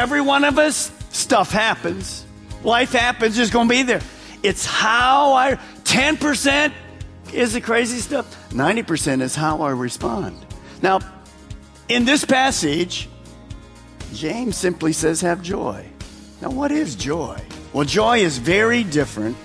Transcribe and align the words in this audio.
Every 0.00 0.22
one 0.22 0.44
of 0.44 0.58
us, 0.58 0.90
stuff 1.10 1.50
happens. 1.50 2.24
Life 2.64 2.92
happens, 2.92 3.38
it's 3.38 3.50
going 3.50 3.68
to 3.68 3.74
be 3.74 3.82
there. 3.82 4.00
It's 4.42 4.64
how 4.64 5.34
I, 5.34 5.56
10% 5.84 6.72
is 7.34 7.52
the 7.52 7.60
crazy 7.60 7.98
stuff, 7.98 8.26
90% 8.50 9.20
is 9.20 9.34
how 9.34 9.60
I 9.60 9.70
respond. 9.70 10.34
Now, 10.82 11.00
in 11.88 12.06
this 12.06 12.24
passage, 12.24 13.10
James 14.14 14.56
simply 14.56 14.94
says, 14.94 15.20
have 15.20 15.42
joy. 15.42 15.86
Now, 16.40 16.50
what 16.50 16.72
is 16.72 16.96
joy? 16.96 17.38
Well, 17.74 17.84
joy 17.84 18.20
is 18.20 18.38
very 18.38 18.82
different 18.84 19.36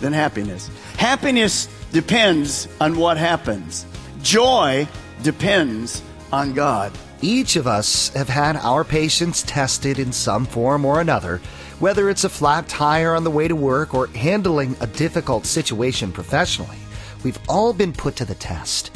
than 0.00 0.12
happiness. 0.12 0.70
Happiness 0.96 1.68
depends 1.92 2.66
on 2.80 2.96
what 2.96 3.16
happens, 3.16 3.86
joy 4.22 4.88
depends 5.22 6.02
on 6.32 6.52
God. 6.52 6.92
Each 7.24 7.56
of 7.56 7.66
us 7.66 8.10
have 8.10 8.28
had 8.28 8.54
our 8.56 8.84
patience 8.84 9.42
tested 9.44 9.98
in 9.98 10.12
some 10.12 10.44
form 10.44 10.84
or 10.84 11.00
another, 11.00 11.40
whether 11.78 12.10
it's 12.10 12.24
a 12.24 12.28
flat 12.28 12.68
tire 12.68 13.14
on 13.14 13.24
the 13.24 13.30
way 13.30 13.48
to 13.48 13.56
work 13.56 13.94
or 13.94 14.08
handling 14.08 14.76
a 14.78 14.86
difficult 14.86 15.46
situation 15.46 16.12
professionally. 16.12 16.76
We've 17.22 17.38
all 17.48 17.72
been 17.72 17.94
put 17.94 18.16
to 18.16 18.26
the 18.26 18.34
test. 18.34 18.90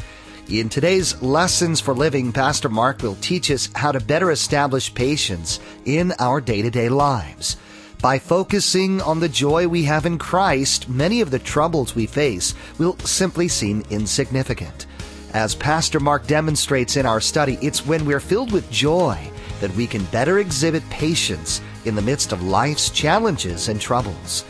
In 0.47 0.69
today's 0.69 1.19
Lessons 1.23 1.81
for 1.81 1.95
Living, 1.95 2.31
Pastor 2.31 2.69
Mark 2.69 3.01
will 3.01 3.15
teach 3.15 3.49
us 3.49 3.67
how 3.73 3.91
to 3.91 3.99
better 3.99 4.29
establish 4.29 4.93
patience 4.93 5.59
in 5.85 6.13
our 6.19 6.39
day 6.39 6.61
to 6.61 6.69
day 6.69 6.87
lives. 6.87 7.57
By 7.99 8.19
focusing 8.19 9.01
on 9.01 9.21
the 9.21 9.27
joy 9.27 9.67
we 9.67 9.85
have 9.85 10.05
in 10.05 10.19
Christ, 10.19 10.87
many 10.87 11.21
of 11.21 11.31
the 11.31 11.39
troubles 11.39 11.95
we 11.95 12.05
face 12.05 12.53
will 12.77 12.95
simply 12.99 13.47
seem 13.47 13.83
insignificant. 13.89 14.85
As 15.33 15.53
Pastor 15.53 15.99
Mark 15.99 16.25
demonstrates 16.25 16.97
in 16.97 17.05
our 17.05 17.21
study, 17.21 17.59
it's 17.61 17.85
when 17.85 18.03
we're 18.03 18.19
filled 18.19 18.51
with 18.51 18.71
joy 18.71 19.31
that 19.61 19.73
we 19.75 19.85
can 19.85 20.03
better 20.05 20.39
exhibit 20.39 20.87
patience 20.89 21.61
in 21.85 21.93
the 21.93 22.01
midst 22.01 22.31
of 22.31 22.41
life's 22.41 22.89
challenges 22.89 23.69
and 23.69 23.79
troubles. 23.79 24.43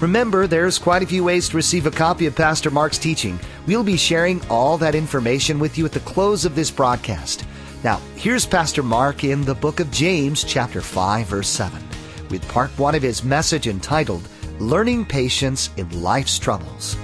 Remember, 0.00 0.46
there's 0.46 0.78
quite 0.78 1.02
a 1.02 1.06
few 1.06 1.24
ways 1.24 1.48
to 1.48 1.56
receive 1.56 1.86
a 1.86 1.90
copy 1.90 2.26
of 2.26 2.36
Pastor 2.36 2.70
Mark's 2.70 2.98
teaching. 2.98 3.38
We'll 3.66 3.82
be 3.82 3.96
sharing 3.96 4.40
all 4.48 4.78
that 4.78 4.94
information 4.94 5.58
with 5.58 5.76
you 5.76 5.84
at 5.86 5.92
the 5.92 6.00
close 6.00 6.44
of 6.44 6.54
this 6.54 6.70
broadcast. 6.70 7.44
Now, 7.82 8.00
here's 8.14 8.46
Pastor 8.46 8.84
Mark 8.84 9.24
in 9.24 9.44
the 9.44 9.56
book 9.56 9.80
of 9.80 9.90
James, 9.90 10.44
chapter 10.44 10.80
5, 10.80 11.26
verse 11.26 11.48
7, 11.48 11.82
with 12.30 12.46
part 12.48 12.70
one 12.78 12.94
of 12.94 13.02
his 13.02 13.24
message 13.24 13.66
entitled, 13.66 14.28
Learning 14.60 15.04
Patience 15.04 15.70
in 15.76 16.00
Life's 16.00 16.38
Troubles. 16.38 16.96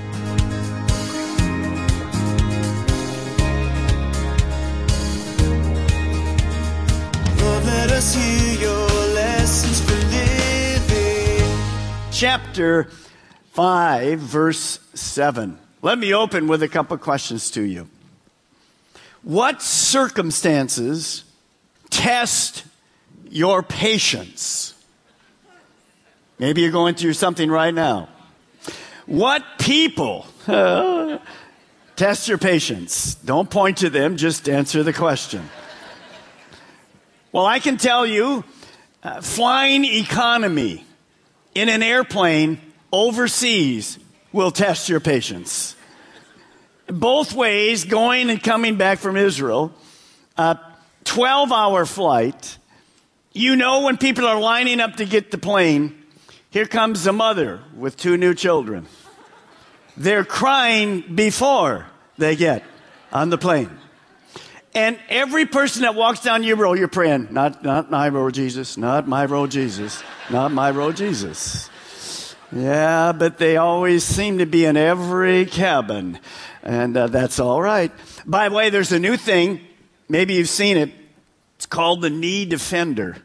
Chapter 12.19 12.91
5, 13.53 14.19
verse 14.19 14.81
7. 14.93 15.57
Let 15.83 15.99
me 16.01 16.13
open 16.13 16.49
with 16.49 16.65
a 16.65 16.69
couple 16.69 16.99
questions 16.99 17.49
to 17.53 17.63
you. 17.63 17.89
What 19.23 19.63
circumstances 19.63 21.23
test 21.91 22.65
your 23.31 23.63
patience? 23.63 24.75
Maybe 26.41 26.63
you're 26.63 26.73
going 26.73 26.97
through 26.97 27.13
something 27.13 27.49
right 27.53 27.73
now. 27.73 28.09
What 29.07 29.45
people 29.61 30.27
test 31.95 32.27
your 32.27 32.39
patience? 32.39 33.15
Don't 33.15 33.49
point 33.49 33.77
to 33.79 33.91
them, 33.91 34.17
just 34.17 34.49
answer 34.49 34.83
the 34.83 34.93
question. 34.93 35.49
Well, 37.31 37.47
I 37.47 37.61
can 37.61 37.77
tell 37.77 38.05
you, 38.05 38.43
uh, 39.05 39.21
flying 39.21 39.85
economy 39.85 40.85
in 41.59 41.69
an 41.69 41.83
airplane 41.83 42.61
overseas 42.93 43.99
will 44.33 44.53
test 44.53 44.89
your 44.89 45.01
patience. 45.01 45.75
Both 46.87 47.33
ways, 47.33 47.85
going 47.85 48.31
and 48.31 48.41
coming 48.41 48.77
back 48.77 49.01
from 49.01 49.17
Israel, 49.17 49.73
a 50.37 50.57
12 51.03 51.51
hour 51.51 51.85
flight. 51.85 52.59
You 53.33 53.57
know 53.57 53.83
when 53.83 53.97
people 53.97 54.25
are 54.25 54.41
lining 54.41 54.79
up 54.79 54.97
to 54.97 55.05
get 55.05 55.33
the 55.33 55.39
plane, 55.39 56.01
here 56.51 56.65
comes 56.65 57.05
a 57.09 57.13
mother 57.13 57.61
with 57.77 57.97
two 57.97 58.17
new 58.17 58.35
children. 58.35 58.87
They're 59.97 60.25
crying 60.25 61.03
before 61.13 61.87
they 62.19 62.37
get 62.37 62.63
on 63.11 63.31
the 63.31 63.39
plane. 63.39 63.77
And 64.79 64.97
every 65.09 65.45
person 65.45 65.83
that 65.83 65.97
walks 65.97 66.21
down 66.21 66.45
your 66.45 66.55
row, 66.55 66.73
you're 66.73 66.87
praying, 66.87 67.31
not, 67.33 67.65
not 67.65 67.91
my 67.91 68.11
row, 68.11 68.31
Jesus, 68.31 68.77
not 68.77 69.09
my 69.09 69.25
row, 69.25 69.49
Jesus, 69.49 70.05
not 70.31 70.53
my 70.53 70.71
row, 70.71 70.93
Jesus. 70.93 71.69
Yeah, 72.53 73.11
but 73.11 73.39
they 73.39 73.57
always 73.57 74.05
seem 74.05 74.39
to 74.39 74.47
be 74.47 74.65
in 74.65 74.77
every 74.77 75.47
cabin. 75.47 76.21
And 76.63 76.97
uh, 76.97 77.09
that's 77.09 77.41
all 77.41 77.61
right. 77.61 77.91
By 78.25 78.49
the 78.49 78.55
way, 78.55 78.71
there's 78.71 78.93
a 78.93 79.01
new 79.01 79.17
thing. 79.17 79.63
Maybe 80.09 80.35
you've 80.35 80.49
seen 80.49 80.77
it. 80.77 80.93
It's 81.57 81.67
called 81.67 82.01
the 82.01 82.11
knee 82.11 82.45
defender. 82.45 83.17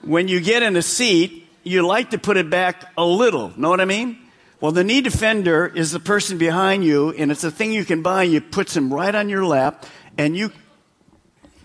When 0.00 0.26
you 0.26 0.40
get 0.40 0.62
in 0.62 0.74
a 0.74 0.82
seat, 0.82 1.46
you 1.64 1.86
like 1.86 2.12
to 2.12 2.18
put 2.18 2.38
it 2.38 2.48
back 2.48 2.82
a 2.96 3.04
little. 3.04 3.52
Know 3.58 3.68
what 3.68 3.82
I 3.82 3.84
mean? 3.84 4.26
Well, 4.58 4.72
the 4.72 4.84
knee 4.84 5.02
defender 5.02 5.66
is 5.66 5.92
the 5.92 6.00
person 6.00 6.38
behind 6.38 6.82
you, 6.82 7.10
and 7.10 7.30
it's 7.30 7.44
a 7.44 7.50
thing 7.50 7.72
you 7.72 7.84
can 7.84 8.00
buy. 8.00 8.22
You 8.22 8.40
put 8.40 8.68
them 8.68 8.92
right 8.92 9.14
on 9.14 9.28
your 9.28 9.44
lap, 9.44 9.84
and 10.18 10.36
you 10.36 10.52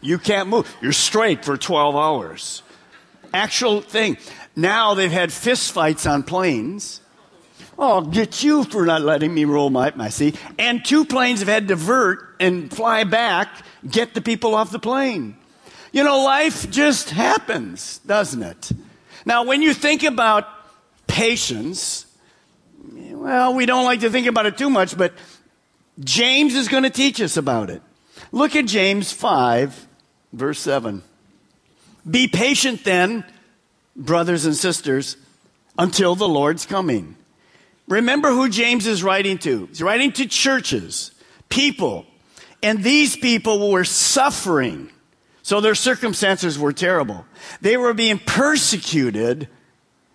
you 0.02 0.18
can't 0.18 0.50
move. 0.50 0.74
You're 0.82 0.94
straight 0.94 1.46
for 1.46 1.58
12 1.58 1.96
hours. 1.96 2.64
Actual 3.34 3.82
thing. 3.82 4.18
Now 4.56 4.94
they've 4.96 5.12
had 5.12 5.32
fist 5.32 5.72
fights 5.72 6.06
on 6.06 6.24
planes. 6.24 7.02
Oh, 7.78 7.96
I'll 7.96 8.02
get 8.02 8.44
you 8.44 8.64
for 8.64 8.86
not 8.86 9.02
letting 9.02 9.34
me 9.34 9.46
roll 9.46 9.70
my, 9.70 9.92
my 9.96 10.10
seat. 10.10 10.38
And 10.60 10.84
two 10.84 11.06
planes 11.06 11.40
have 11.40 11.48
had 11.48 11.68
to 11.68 11.76
divert 11.76 12.36
and 12.40 12.72
fly 12.72 13.04
back, 13.04 13.64
get 13.90 14.14
the 14.14 14.22
people 14.22 14.56
off 14.56 14.72
the 14.72 14.80
plane. 14.80 15.38
You 15.92 16.04
know, 16.04 16.24
life 16.24 16.70
just 16.70 17.10
happens, 17.10 18.00
doesn't 18.00 18.42
it? 18.42 18.72
Now, 19.26 19.44
when 19.44 19.62
you 19.62 19.74
think 19.74 20.04
about 20.04 20.48
patience, 21.08 22.06
well, 22.84 23.54
we 23.54 23.66
don't 23.66 23.86
like 23.86 24.02
to 24.02 24.10
think 24.10 24.28
about 24.28 24.46
it 24.46 24.58
too 24.58 24.70
much, 24.70 24.98
but 24.98 25.14
James 26.00 26.56
is 26.56 26.68
going 26.68 26.84
to 26.84 26.90
teach 26.90 27.22
us 27.22 27.38
about 27.38 27.70
it. 27.70 27.82
Look 28.32 28.56
at 28.56 28.66
James 28.66 29.12
5, 29.12 29.88
verse 30.34 30.60
7. 30.60 31.04
Be 32.10 32.28
patient 32.28 32.84
then, 32.84 33.26
brothers 33.96 34.46
and 34.46 34.56
sisters, 34.56 35.18
until 35.78 36.16
the 36.16 36.28
Lord's 36.28 36.66
coming. 36.66 37.16
Remember 37.88 38.30
who 38.30 38.48
James 38.50 38.88
is 38.88 39.04
writing 39.04 39.38
to. 39.40 39.66
He's 39.68 39.82
writing 39.82 40.14
to 40.14 40.26
churches, 40.26 41.12
people, 41.50 42.06
and 42.64 42.84
these 42.84 43.18
people 43.18 43.72
were 43.72 43.84
suffering. 43.84 44.90
So 45.44 45.60
their 45.60 45.76
circumstances 45.76 46.58
were 46.58 46.74
terrible. 46.74 47.26
They 47.60 47.76
were 47.76 47.94
being 47.94 48.20
persecuted 48.20 49.50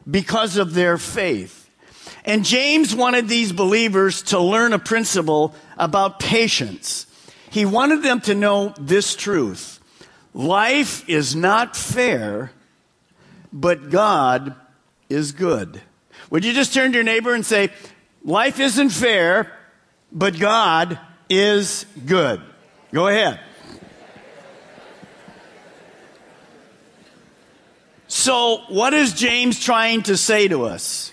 because 0.09 0.57
of 0.57 0.73
their 0.73 0.97
faith. 0.99 1.69
And 2.25 2.45
James 2.45 2.95
wanted 2.95 3.29
these 3.29 3.53
believers 3.53 4.23
to 4.25 4.41
learn 4.41 4.73
a 4.73 4.79
principle 4.79 5.55
about 5.77 6.19
patience. 6.19 7.06
He 7.57 7.65
wanted 7.65 8.03
them 8.03 8.21
to 8.21 8.35
know 8.35 8.75
this 8.79 9.17
truth. 9.17 9.81
Life 10.35 11.09
is 11.09 11.35
not 11.35 11.75
fair, 11.75 12.53
but 13.51 13.89
God 13.89 14.55
is 15.09 15.33
good. 15.33 15.81
Would 16.29 16.45
you 16.45 16.53
just 16.53 16.75
turn 16.75 16.93
to 16.93 16.99
your 16.99 17.03
neighbor 17.03 17.33
and 17.33 17.47
say, 17.47 17.71
Life 18.23 18.61
isn't 18.61 18.91
fair, 18.91 19.51
but 20.13 20.39
God 20.39 21.01
is 21.31 21.87
good? 22.05 22.43
Go 22.93 23.09
ahead. 23.09 23.41
So, 28.07 28.65
what 28.69 28.93
is 28.93 29.15
James 29.15 29.59
trying 29.59 30.03
to 30.03 30.19
say 30.19 30.47
to 30.49 30.65
us? 30.65 31.11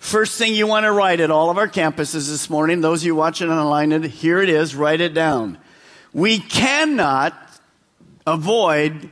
First 0.00 0.36
thing 0.36 0.52
you 0.52 0.66
want 0.66 0.82
to 0.82 0.90
write 0.90 1.20
at 1.20 1.30
all 1.30 1.48
of 1.48 1.58
our 1.58 1.68
campuses 1.68 2.28
this 2.28 2.50
morning, 2.50 2.80
those 2.80 3.02
of 3.02 3.06
you 3.06 3.14
watching 3.14 3.50
online, 3.50 4.02
here 4.02 4.42
it 4.42 4.48
is, 4.48 4.74
write 4.74 5.00
it 5.00 5.14
down. 5.14 5.58
We 6.16 6.38
cannot 6.38 7.34
avoid 8.26 9.10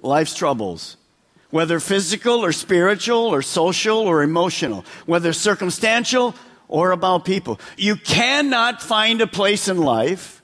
life's 0.00 0.36
troubles, 0.36 0.96
whether 1.50 1.80
physical 1.80 2.44
or 2.44 2.52
spiritual 2.52 3.26
or 3.26 3.42
social 3.42 3.98
or 3.98 4.22
emotional, 4.22 4.84
whether 5.04 5.32
circumstantial 5.32 6.36
or 6.68 6.92
about 6.92 7.24
people. 7.24 7.58
You 7.76 7.96
cannot 7.96 8.80
find 8.80 9.20
a 9.20 9.26
place 9.26 9.66
in 9.66 9.78
life 9.78 10.42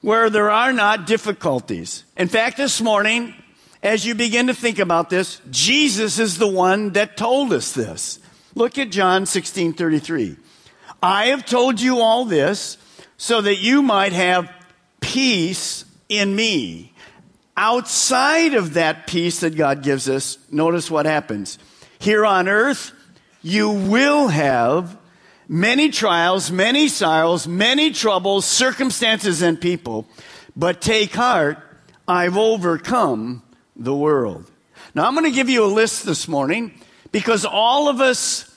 where 0.00 0.30
there 0.30 0.50
are 0.50 0.72
not 0.72 1.06
difficulties. 1.06 2.02
In 2.16 2.26
fact, 2.26 2.56
this 2.56 2.80
morning, 2.80 3.36
as 3.84 4.04
you 4.04 4.16
begin 4.16 4.48
to 4.48 4.54
think 4.54 4.80
about 4.80 5.10
this, 5.10 5.40
Jesus 5.48 6.18
is 6.18 6.38
the 6.38 6.48
one 6.48 6.94
that 6.94 7.16
told 7.16 7.52
us 7.52 7.70
this. 7.70 8.18
Look 8.56 8.78
at 8.78 8.90
John 8.90 9.26
16 9.26 9.74
33. 9.74 10.36
I 11.00 11.26
have 11.26 11.46
told 11.46 11.80
you 11.80 12.00
all 12.00 12.24
this 12.24 12.78
so 13.16 13.40
that 13.40 13.58
you 13.58 13.80
might 13.80 14.12
have 14.12 14.57
peace 15.08 15.86
in 16.10 16.36
me. 16.36 16.92
Outside 17.56 18.52
of 18.52 18.74
that 18.74 19.06
peace 19.06 19.40
that 19.40 19.56
God 19.56 19.82
gives 19.82 20.08
us, 20.08 20.36
notice 20.50 20.90
what 20.90 21.06
happens. 21.06 21.58
Here 21.98 22.26
on 22.26 22.46
earth, 22.46 22.92
you 23.42 23.70
will 23.70 24.28
have 24.28 24.98
many 25.48 25.88
trials, 25.88 26.50
many 26.50 26.88
sorrows, 26.88 27.48
many 27.48 27.90
troubles, 27.90 28.44
circumstances, 28.44 29.40
and 29.40 29.58
people. 29.58 30.06
But 30.54 30.82
take 30.82 31.14
heart, 31.14 31.58
I've 32.06 32.36
overcome 32.36 33.42
the 33.74 33.94
world. 33.94 34.50
Now, 34.94 35.06
I'm 35.06 35.14
going 35.14 35.24
to 35.24 35.30
give 35.30 35.48
you 35.48 35.64
a 35.64 35.66
list 35.66 36.04
this 36.04 36.28
morning 36.28 36.74
because 37.12 37.46
all 37.46 37.88
of 37.88 38.02
us 38.02 38.54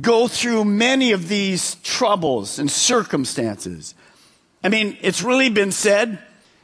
go 0.00 0.26
through 0.26 0.64
many 0.64 1.12
of 1.12 1.28
these 1.28 1.76
troubles 1.76 2.58
and 2.58 2.68
circumstances. 2.68 3.94
I 4.64 4.68
mean, 4.68 4.96
it's 5.02 5.22
really 5.22 5.50
been 5.50 5.72
said 5.72 6.18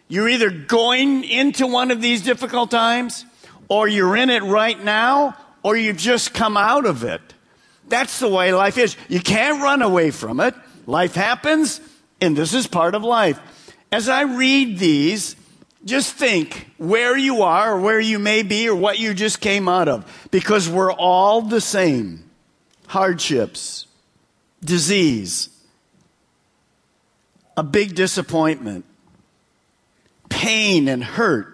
you're 0.08 0.28
either 0.28 0.50
going 0.50 1.24
into 1.24 1.66
one 1.66 1.90
of 1.90 2.00
these 2.00 2.22
difficult 2.22 2.70
times, 2.70 3.26
or 3.68 3.86
you're 3.86 4.16
in 4.16 4.30
it 4.30 4.42
right 4.42 4.82
now, 4.82 5.36
or 5.62 5.76
you've 5.76 5.98
just 5.98 6.32
come 6.32 6.56
out 6.56 6.86
of 6.86 7.04
it. 7.04 7.20
That's 7.88 8.18
the 8.18 8.28
way 8.28 8.54
life 8.54 8.78
is. 8.78 8.96
You 9.08 9.20
can't 9.20 9.62
run 9.62 9.82
away 9.82 10.10
from 10.10 10.40
it. 10.40 10.54
Life 10.86 11.14
happens, 11.14 11.80
and 12.20 12.34
this 12.34 12.54
is 12.54 12.66
part 12.66 12.94
of 12.94 13.04
life. 13.04 13.38
As 13.92 14.08
I 14.08 14.22
read 14.22 14.78
these, 14.78 15.36
just 15.84 16.14
think 16.14 16.70
where 16.78 17.16
you 17.16 17.42
are, 17.42 17.74
or 17.74 17.80
where 17.80 18.00
you 18.00 18.18
may 18.18 18.42
be, 18.42 18.68
or 18.68 18.74
what 18.74 18.98
you 18.98 19.12
just 19.12 19.40
came 19.40 19.68
out 19.68 19.88
of, 19.88 20.28
because 20.30 20.68
we're 20.68 20.92
all 20.92 21.42
the 21.42 21.60
same 21.60 22.24
hardships, 22.86 23.86
disease, 24.64 25.50
a 27.58 27.62
big 27.64 27.96
disappointment, 27.96 28.84
pain 30.28 30.86
and 30.86 31.02
hurt, 31.02 31.48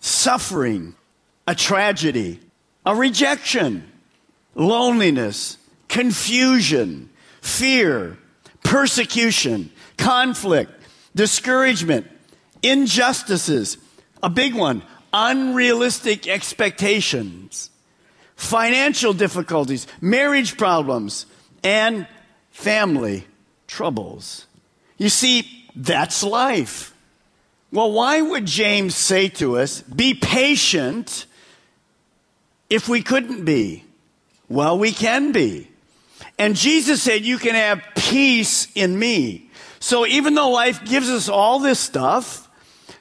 suffering, 0.00 0.96
a 1.46 1.54
tragedy, 1.54 2.40
a 2.84 2.92
rejection, 2.92 3.88
loneliness, 4.56 5.56
confusion, 5.86 7.08
fear, 7.40 8.18
persecution, 8.64 9.70
conflict, 9.98 10.72
discouragement, 11.14 12.10
injustices, 12.60 13.78
a 14.20 14.28
big 14.28 14.52
one, 14.52 14.82
unrealistic 15.12 16.26
expectations, 16.26 17.70
financial 18.34 19.12
difficulties, 19.12 19.86
marriage 20.00 20.58
problems, 20.58 21.26
and 21.62 22.08
family 22.50 23.24
troubles. 23.68 24.48
You 25.02 25.08
see, 25.08 25.66
that's 25.74 26.22
life. 26.22 26.94
Well, 27.72 27.90
why 27.90 28.20
would 28.20 28.46
James 28.46 28.94
say 28.94 29.28
to 29.30 29.58
us, 29.58 29.82
be 29.82 30.14
patient 30.14 31.26
if 32.70 32.88
we 32.88 33.02
couldn't 33.02 33.44
be? 33.44 33.82
Well, 34.48 34.78
we 34.78 34.92
can 34.92 35.32
be. 35.32 35.68
And 36.38 36.54
Jesus 36.54 37.02
said, 37.02 37.24
you 37.24 37.38
can 37.38 37.56
have 37.56 37.82
peace 37.96 38.68
in 38.76 38.96
me. 38.96 39.50
So 39.80 40.06
even 40.06 40.34
though 40.34 40.50
life 40.50 40.84
gives 40.84 41.10
us 41.10 41.28
all 41.28 41.58
this 41.58 41.80
stuff, 41.80 42.48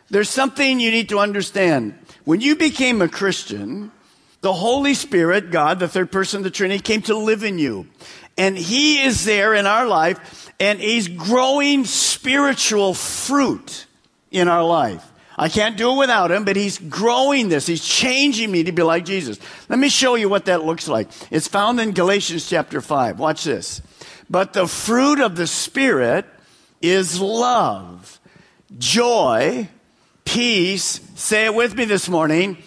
there's 0.10 0.28
something 0.28 0.80
you 0.80 0.90
need 0.90 1.10
to 1.10 1.20
understand. 1.20 1.94
When 2.24 2.42
you 2.42 2.56
became 2.56 3.04
a 3.04 3.10
Christian, 3.10 3.92
the 4.42 4.54
Holy 4.54 4.96
Spirit, 4.96 5.52
God, 5.52 5.80
the 5.80 5.88
third 5.88 6.12
person 6.12 6.40
of 6.40 6.44
the 6.44 6.52
Trinity, 6.52 6.82
came 6.82 7.04
to 7.04 7.16
live 7.16 7.44
in 7.44 7.60
you. 7.60 7.88
And 8.38 8.58
He 8.58 9.02
is 9.04 9.24
there 9.24 9.54
in 9.54 9.68
our 9.68 9.86
life, 9.86 10.52
and 10.60 10.80
He's 10.80 11.08
growing 11.08 11.86
spiritual 11.86 12.94
fruit 12.96 13.86
in 14.32 14.48
our 14.48 14.64
life. 14.64 15.08
I 15.38 15.48
can't 15.48 15.78
do 15.78 15.94
it 15.94 15.98
without 15.98 16.32
Him, 16.32 16.44
but 16.44 16.56
He's 16.56 16.80
growing 16.80 17.50
this. 17.50 17.68
He's 17.68 17.86
changing 17.86 18.52
me 18.52 18.64
to 18.64 18.72
be 18.72 18.82
like 18.82 19.06
Jesus. 19.06 19.40
Let 19.70 19.78
me 19.78 19.90
show 19.90 20.16
you 20.16 20.28
what 20.28 20.46
that 20.46 20.66
looks 20.66 20.88
like. 20.88 21.10
It's 21.30 21.48
found 21.48 21.80
in 21.80 21.92
Galatians 21.92 22.50
chapter 22.50 22.82
5. 22.82 23.20
Watch 23.20 23.44
this. 23.44 23.82
But 24.30 24.54
the 24.54 24.68
fruit 24.68 25.20
of 25.20 25.36
the 25.36 25.48
Spirit 25.48 26.26
is 26.82 27.20
love, 27.20 28.20
joy, 28.80 29.70
peace. 30.26 31.00
Say 31.16 31.46
it 31.46 31.54
with 31.54 31.76
me 31.76 31.86
this 31.86 32.10
morning 32.10 32.58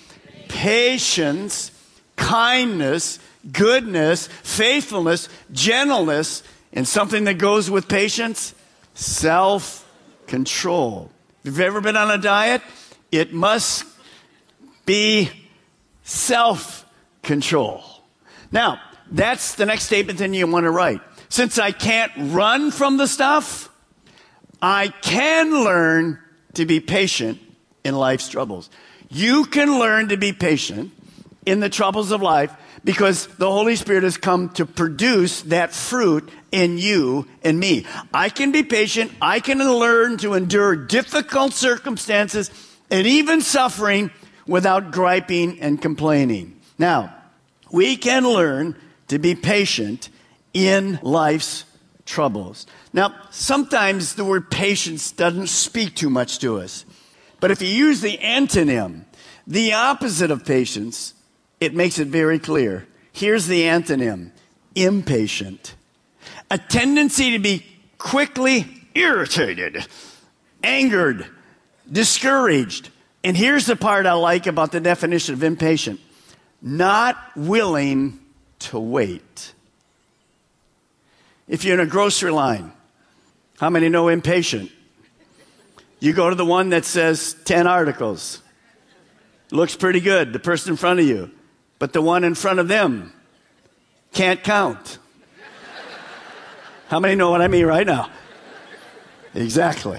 patience, 0.55 1.73
kindness, 2.15 3.19
goodness, 3.51 4.29
faithfulness, 4.29 5.29
gentleness, 5.51 6.45
and 6.73 6.87
something 6.87 7.25
that 7.25 7.35
goes 7.35 7.69
with 7.69 7.89
patience, 7.89 8.55
self 8.95 9.87
control. 10.29 11.11
If 11.41 11.47
you've 11.47 11.61
ever 11.61 11.81
been 11.81 11.97
on 11.97 12.11
a 12.11 12.19
diet, 12.19 12.63
it 13.11 13.33
must 13.33 13.85
be 14.87 15.29
self 16.05 16.87
control. 17.23 17.83
Now, 18.53 18.81
that's 19.11 19.57
the 19.57 19.67
next 19.67 19.85
statement 19.85 20.21
then 20.21 20.35
you 20.35 20.47
want 20.47 20.65
to 20.65 20.71
write. 20.71 21.01
Since 21.29 21.59
I 21.59 21.73
can't 21.73 22.13
run 22.17 22.71
from 22.71 22.97
the 22.97 23.09
stuff, 23.09 23.69
I 24.63 24.89
can 25.03 25.65
learn 25.65 26.21
to 26.55 26.65
be 26.65 26.79
patient 26.79 27.41
in 27.83 27.97
life's 27.97 28.29
troubles. 28.29 28.71
You 29.15 29.45
can 29.45 29.79
learn 29.79 30.09
to 30.09 30.17
be 30.17 30.33
patient 30.33 30.91
in 31.47 31.61
the 31.61 31.69
troubles 31.69 32.11
of 32.11 32.21
life 32.21 32.53
because 32.83 33.29
the 33.39 33.49
Holy 33.49 33.77
Spirit 33.77 34.03
has 34.03 34.17
come 34.17 34.49
to 34.51 34.67
produce 34.67 35.43
that 35.43 35.73
fruit 35.73 36.29
in 36.51 36.79
you 36.79 37.29
and 37.45 37.59
me. 37.61 37.87
I 38.13 38.29
can 38.29 38.51
be 38.51 38.65
patient. 38.65 39.13
I 39.23 39.39
can 39.39 39.59
learn 39.59 40.19
to 40.19 40.35
endure 40.35 40.75
difficult 40.75 41.53
circumstances 41.53 42.51
and 42.91 43.07
even 43.07 43.41
suffering 43.41 44.11
without 44.49 44.91
griping 44.91 45.61
and 45.61 45.81
complaining. 45.81 46.61
Now, 46.77 47.15
we 47.71 47.97
can 47.97 48.25
learn 48.25 48.77
to 49.09 49.21
be 49.21 49.37
patient 49.37 50.09
in 50.53 50.99
life's 51.03 51.65
troubles. 52.05 52.67
Now, 52.93 53.15
sometimes 53.31 54.17
the 54.17 54.25
word 54.25 54.51
patience 54.51 55.13
doesn't 55.13 55.49
speak 55.49 55.95
too 55.95 56.11
much 56.11 56.41
to 56.41 56.59
us. 56.59 56.85
But 57.45 57.51
if 57.51 57.61
you 57.61 57.69
use 57.69 58.01
the 58.01 58.17
antonym, 58.17 59.05
the 59.47 59.75
opposite 59.75 60.31
of 60.31 60.47
patience, 60.47 61.13
it 61.61 61.75
makes 61.75 61.99
it 61.99 62.09
very 62.09 62.39
clear. 62.39 62.87
Here's 63.13 63.47
the 63.47 63.65
antonym 63.65 64.31
impatient. 64.75 65.75
A 66.51 66.57
tendency 66.57 67.33
to 67.33 67.39
be 67.39 67.67
quickly 67.99 68.87
irritated, 68.95 69.87
angered, 70.63 71.27
discouraged. 71.93 72.89
And 73.23 73.37
here's 73.37 73.67
the 73.67 73.77
part 73.77 74.07
I 74.07 74.15
like 74.15 74.47
about 74.47 74.73
the 74.73 74.81
definition 74.81 75.35
of 75.35 75.43
impatient 75.43 76.01
not 76.63 77.19
willing 77.37 78.21
to 78.61 78.81
wait. 78.81 79.53
If 81.47 81.63
you're 81.67 81.75
in 81.75 81.87
a 81.87 81.91
grocery 81.91 82.33
line, 82.33 82.73
how 83.61 83.69
many 83.69 83.91
know 83.91 84.09
impatient? 84.09 84.71
You 86.05 86.13
go 86.13 86.29
to 86.29 86.37
the 86.37 86.45
one 86.45 86.69
that 86.69 86.85
says 86.85 87.35
10 87.47 87.67
articles. 87.67 88.43
Looks 89.51 89.75
pretty 89.75 90.01
good, 90.01 90.35
the 90.35 90.39
person 90.39 90.73
in 90.73 90.77
front 90.77 91.01
of 91.01 91.07
you. 91.07 91.31
But 91.79 91.95
the 91.95 92.03
one 92.03 92.25
in 92.25 92.35
front 92.35 92.59
of 92.59 92.69
them 92.69 93.11
can't 94.13 94.45
count. 94.45 94.99
How 96.89 97.01
many 97.01 97.15
know 97.15 97.31
what 97.31 97.41
I 97.41 97.49
mean 97.49 97.65
right 97.65 97.87
now? 97.87 98.11
Exactly. 99.35 99.99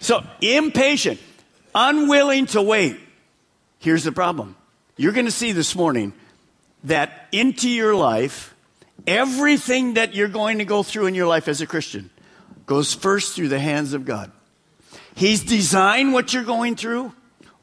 So, 0.00 0.26
impatient, 0.40 1.20
unwilling 1.72 2.46
to 2.46 2.60
wait. 2.60 2.98
Here's 3.78 4.02
the 4.02 4.10
problem. 4.10 4.56
You're 4.96 5.12
going 5.12 5.26
to 5.26 5.30
see 5.30 5.52
this 5.52 5.76
morning 5.76 6.14
that 6.82 7.28
into 7.30 7.70
your 7.70 7.94
life, 7.94 8.56
everything 9.06 9.94
that 9.94 10.16
you're 10.16 10.26
going 10.26 10.58
to 10.58 10.64
go 10.64 10.82
through 10.82 11.06
in 11.06 11.14
your 11.14 11.28
life 11.28 11.46
as 11.46 11.60
a 11.60 11.66
Christian 11.66 12.10
goes 12.66 12.92
first 12.92 13.36
through 13.36 13.50
the 13.50 13.60
hands 13.60 13.92
of 13.92 14.04
God. 14.04 14.32
He's 15.14 15.42
designed 15.42 16.12
what 16.12 16.32
you're 16.32 16.44
going 16.44 16.76
through, 16.76 17.12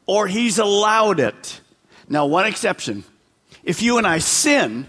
or 0.06 0.26
He's 0.26 0.58
allowed 0.58 1.20
it. 1.20 1.60
Now, 2.08 2.26
one 2.26 2.46
exception. 2.46 3.04
If 3.64 3.82
you 3.82 3.98
and 3.98 4.06
I 4.06 4.18
sin, 4.18 4.86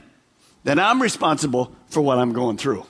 then 0.63 0.79
I'm 0.79 1.01
responsible 1.01 1.75
for 1.87 2.01
what 2.01 2.19
I'm 2.19 2.33
going 2.33 2.57
through. 2.57 2.85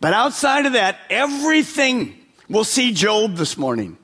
But 0.00 0.14
outside 0.14 0.66
of 0.66 0.72
that, 0.72 0.98
everything, 1.10 2.18
we'll 2.48 2.64
see 2.64 2.92
Job 2.92 3.36
this 3.36 3.56
morning. 3.56 3.98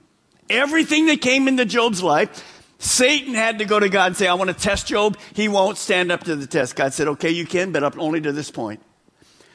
Everything 0.49 1.07
that 1.07 1.21
came 1.21 1.49
into 1.49 1.65
Job's 1.65 2.03
life, 2.03 2.63
Satan 2.79 3.35
had 3.35 3.59
to 3.59 3.65
go 3.65 3.81
to 3.81 3.89
God 3.89 4.09
and 4.09 4.17
say, 4.17 4.29
I 4.29 4.35
want 4.35 4.49
to 4.49 4.55
test 4.55 4.87
Job. 4.87 5.19
He 5.33 5.49
won't 5.49 5.79
stand 5.79 6.13
up 6.13 6.25
to 6.25 6.37
the 6.37 6.47
test. 6.47 6.77
God 6.77 6.93
said, 6.93 7.09
okay, 7.09 7.31
you 7.31 7.47
can, 7.47 7.73
but 7.73 7.83
up 7.83 7.99
only 7.99 8.21
to 8.21 8.33
this 8.33 8.51
point. 8.51 8.81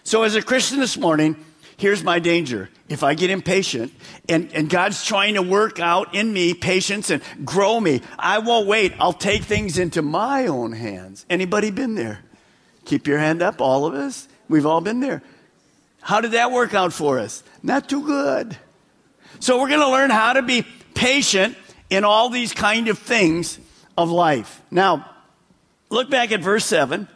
So 0.03 0.23
as 0.23 0.35
a 0.35 0.41
Christian 0.41 0.79
this 0.79 0.97
morning, 0.97 1.37
here's 1.81 2.03
my 2.03 2.19
danger. 2.19 2.69
If 2.89 3.01
I 3.01 3.15
get 3.15 3.31
impatient 3.31 3.91
and, 4.29 4.53
and 4.53 4.69
God's 4.69 5.03
trying 5.03 5.33
to 5.33 5.41
work 5.41 5.79
out 5.79 6.13
in 6.13 6.31
me 6.31 6.53
patience 6.53 7.09
and 7.09 7.23
grow 7.43 7.79
me, 7.79 8.01
I 8.19 8.37
won't 8.37 8.67
wait. 8.67 8.93
I'll 8.99 9.13
take 9.13 9.43
things 9.43 9.79
into 9.79 10.03
my 10.03 10.45
own 10.45 10.73
hands. 10.73 11.25
Anybody 11.27 11.71
been 11.71 11.95
there? 11.95 12.19
Keep 12.85 13.07
your 13.07 13.17
hand 13.17 13.41
up, 13.41 13.59
all 13.61 13.87
of 13.87 13.95
us. 13.95 14.27
We've 14.47 14.65
all 14.65 14.79
been 14.79 14.99
there. 14.99 15.23
How 16.01 16.21
did 16.21 16.31
that 16.31 16.51
work 16.51 16.75
out 16.75 16.93
for 16.93 17.17
us? 17.17 17.43
Not 17.63 17.89
too 17.89 18.05
good. 18.05 18.55
So 19.39 19.59
we're 19.59 19.69
going 19.69 19.79
to 19.79 19.89
learn 19.89 20.11
how 20.11 20.33
to 20.33 20.43
be 20.43 20.63
patient 20.93 21.57
in 21.89 22.03
all 22.03 22.29
these 22.29 22.53
kind 22.53 22.89
of 22.89 22.99
things 22.99 23.59
of 23.97 24.11
life. 24.11 24.61
Now, 24.69 25.09
look 25.89 26.11
back 26.11 26.31
at 26.31 26.41
verse 26.41 26.65
7. 26.65 27.07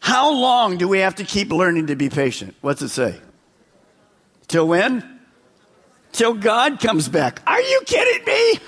How 0.00 0.32
long 0.32 0.78
do 0.78 0.88
we 0.88 1.00
have 1.00 1.16
to 1.16 1.24
keep 1.24 1.50
learning 1.50 1.88
to 1.88 1.96
be 1.96 2.08
patient? 2.08 2.54
What's 2.62 2.80
it 2.80 2.88
say? 2.88 3.20
Till 4.54 4.68
when? 4.68 5.18
Till 6.12 6.34
God 6.34 6.78
comes 6.78 7.08
back. 7.08 7.42
Are 7.44 7.60
you 7.60 7.80
kidding 7.84 8.24
me? 8.24 8.60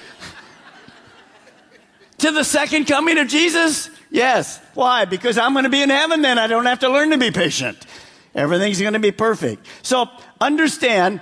to 2.19 2.33
the 2.33 2.43
second 2.43 2.87
coming 2.87 3.19
of 3.19 3.29
Jesus? 3.29 3.89
Yes. 4.11 4.61
Why? 4.75 5.05
Because 5.05 5.39
I'm 5.39 5.53
going 5.53 5.63
to 5.63 5.71
be 5.71 5.81
in 5.81 5.91
heaven 5.91 6.23
then. 6.23 6.41
I 6.41 6.49
don't 6.49 6.67
have 6.67 6.81
to 6.81 6.89
learn 6.89 7.11
to 7.11 7.19
be 7.19 7.31
patient. 7.31 7.87
Everything's 8.35 8.81
going 8.81 8.95
to 8.95 8.99
be 8.99 9.13
perfect. 9.13 9.65
So 9.83 10.09
understand 10.41 11.21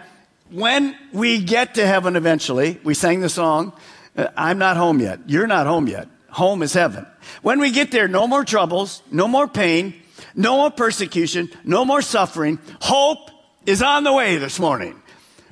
when 0.51 0.97
we 1.13 1.45
get 1.45 1.75
to 1.75 1.87
heaven 1.87 2.17
eventually, 2.17 2.81
we 2.85 2.95
sang 2.95 3.21
the 3.21 3.29
song, 3.29 3.75
uh, 4.17 4.29
I'm 4.35 4.57
not 4.57 4.79
home 4.79 4.99
yet. 4.99 5.21
You're 5.27 5.47
not 5.47 5.67
home 5.67 5.89
yet. 5.89 6.09
Home 6.31 6.63
is 6.63 6.73
heaven. 6.73 7.07
When 7.43 7.61
we 7.61 7.71
get 7.71 7.91
there, 7.91 8.09
no 8.09 8.27
more 8.27 8.47
troubles, 8.47 9.03
no 9.11 9.29
more 9.29 9.47
pain, 9.47 9.93
no 10.35 10.57
more 10.57 10.71
persecution, 10.71 11.51
no 11.65 11.85
more 11.85 12.01
suffering. 12.01 12.59
Hope 12.81 13.29
is 13.67 13.83
on 13.83 14.05
the 14.05 14.13
way 14.13 14.37
this 14.37 14.59
morning, 14.59 15.01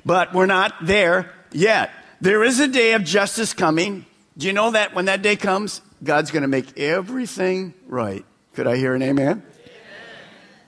but 0.05 0.33
we're 0.33 0.45
not 0.45 0.73
there 0.81 1.31
yet. 1.51 1.91
There 2.21 2.43
is 2.43 2.59
a 2.59 2.67
day 2.67 2.93
of 2.93 3.03
justice 3.03 3.53
coming. 3.53 4.05
Do 4.37 4.47
you 4.47 4.53
know 4.53 4.71
that 4.71 4.93
when 4.93 5.05
that 5.05 5.21
day 5.21 5.35
comes, 5.35 5.81
God's 6.03 6.31
going 6.31 6.41
to 6.41 6.47
make 6.47 6.77
everything 6.79 7.73
right? 7.87 8.25
Could 8.53 8.67
I 8.67 8.77
hear 8.77 8.93
an 8.93 9.01
amen? 9.01 9.43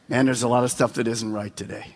Man, 0.07 0.25
there's 0.25 0.43
a 0.43 0.47
lot 0.47 0.63
of 0.63 0.71
stuff 0.71 0.93
that 0.93 1.07
isn't 1.07 1.31
right 1.31 1.55
today. 1.55 1.95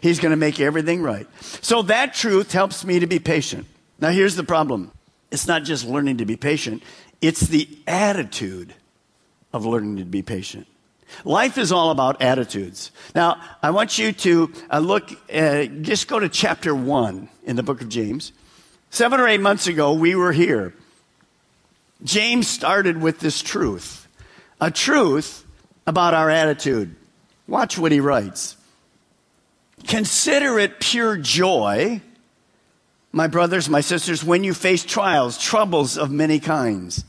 He's 0.00 0.20
going 0.20 0.30
to 0.30 0.36
make 0.36 0.60
everything 0.60 1.02
right. 1.02 1.26
So 1.40 1.82
that 1.82 2.14
truth 2.14 2.52
helps 2.52 2.84
me 2.84 3.00
to 3.00 3.06
be 3.06 3.18
patient. 3.18 3.66
Now, 3.98 4.10
here's 4.10 4.36
the 4.36 4.44
problem 4.44 4.92
it's 5.30 5.46
not 5.46 5.64
just 5.64 5.86
learning 5.86 6.18
to 6.18 6.26
be 6.26 6.36
patient, 6.36 6.82
it's 7.20 7.40
the 7.40 7.68
attitude 7.86 8.74
of 9.52 9.64
learning 9.64 9.96
to 9.96 10.04
be 10.04 10.22
patient. 10.22 10.66
Life 11.24 11.58
is 11.58 11.72
all 11.72 11.90
about 11.90 12.20
attitudes. 12.22 12.90
Now, 13.14 13.40
I 13.62 13.70
want 13.70 13.98
you 13.98 14.12
to 14.12 14.52
uh, 14.70 14.78
look, 14.78 15.10
uh, 15.32 15.64
just 15.64 16.08
go 16.08 16.18
to 16.18 16.28
chapter 16.28 16.74
1 16.74 17.28
in 17.44 17.56
the 17.56 17.62
book 17.62 17.80
of 17.80 17.88
James. 17.88 18.32
Seven 18.90 19.20
or 19.20 19.28
eight 19.28 19.40
months 19.40 19.66
ago, 19.66 19.92
we 19.92 20.14
were 20.14 20.32
here. 20.32 20.74
James 22.04 22.46
started 22.46 23.00
with 23.00 23.20
this 23.20 23.42
truth 23.42 24.06
a 24.60 24.70
truth 24.70 25.44
about 25.86 26.14
our 26.14 26.30
attitude. 26.30 26.94
Watch 27.46 27.78
what 27.78 27.92
he 27.92 28.00
writes. 28.00 28.56
Consider 29.86 30.58
it 30.58 30.80
pure 30.80 31.16
joy, 31.16 32.00
my 33.12 33.26
brothers, 33.26 33.68
my 33.68 33.82
sisters, 33.82 34.24
when 34.24 34.42
you 34.44 34.54
face 34.54 34.84
trials, 34.84 35.38
troubles 35.38 35.98
of 35.98 36.10
many 36.10 36.40
kinds. 36.40 37.04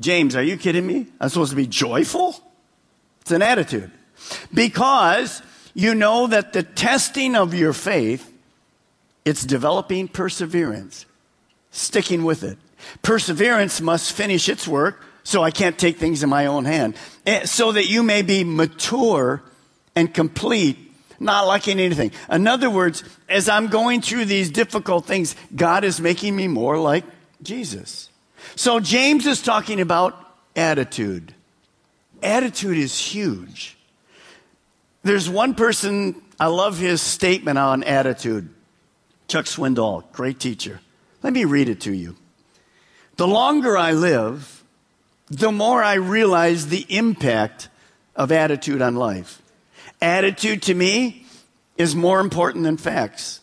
James, 0.00 0.34
are 0.34 0.42
you 0.42 0.56
kidding 0.56 0.86
me? 0.86 1.06
I'm 1.20 1.28
supposed 1.28 1.50
to 1.50 1.56
be 1.56 1.66
joyful? 1.66 2.40
It's 3.28 3.32
an 3.34 3.42
attitude. 3.42 3.90
Because 4.54 5.42
you 5.74 5.94
know 5.94 6.28
that 6.28 6.54
the 6.54 6.62
testing 6.62 7.36
of 7.36 7.52
your 7.52 7.74
faith, 7.74 8.32
it's 9.26 9.44
developing 9.44 10.08
perseverance, 10.08 11.04
sticking 11.70 12.24
with 12.24 12.42
it. 12.42 12.56
Perseverance 13.02 13.82
must 13.82 14.12
finish 14.12 14.48
its 14.48 14.66
work, 14.66 15.04
so 15.24 15.42
I 15.42 15.50
can't 15.50 15.78
take 15.78 15.98
things 15.98 16.22
in 16.22 16.30
my 16.30 16.46
own 16.46 16.64
hand, 16.64 16.96
eh, 17.26 17.44
so 17.44 17.72
that 17.72 17.84
you 17.84 18.02
may 18.02 18.22
be 18.22 18.44
mature 18.44 19.42
and 19.94 20.14
complete, 20.14 20.78
not 21.20 21.46
lacking 21.46 21.80
anything. 21.80 22.12
In 22.30 22.46
other 22.46 22.70
words, 22.70 23.04
as 23.28 23.46
I'm 23.46 23.66
going 23.66 24.00
through 24.00 24.24
these 24.24 24.50
difficult 24.50 25.04
things, 25.04 25.36
God 25.54 25.84
is 25.84 26.00
making 26.00 26.34
me 26.34 26.48
more 26.48 26.78
like 26.78 27.04
Jesus. 27.42 28.08
So 28.56 28.80
James 28.80 29.26
is 29.26 29.42
talking 29.42 29.82
about 29.82 30.16
attitude. 30.56 31.34
Attitude 32.22 32.78
is 32.78 32.98
huge. 32.98 33.76
There's 35.02 35.28
one 35.28 35.54
person, 35.54 36.20
I 36.40 36.46
love 36.46 36.78
his 36.78 37.00
statement 37.00 37.58
on 37.58 37.82
attitude. 37.84 38.48
Chuck 39.28 39.44
Swindoll, 39.44 40.10
great 40.12 40.40
teacher. 40.40 40.80
Let 41.22 41.32
me 41.32 41.44
read 41.44 41.68
it 41.68 41.80
to 41.82 41.92
you. 41.92 42.16
The 43.16 43.26
longer 43.26 43.76
I 43.76 43.92
live, 43.92 44.64
the 45.28 45.52
more 45.52 45.82
I 45.82 45.94
realize 45.94 46.68
the 46.68 46.86
impact 46.88 47.68
of 48.16 48.32
attitude 48.32 48.82
on 48.82 48.96
life. 48.96 49.42
Attitude 50.00 50.62
to 50.62 50.74
me 50.74 51.26
is 51.76 51.94
more 51.94 52.20
important 52.20 52.64
than 52.64 52.76
facts. 52.76 53.40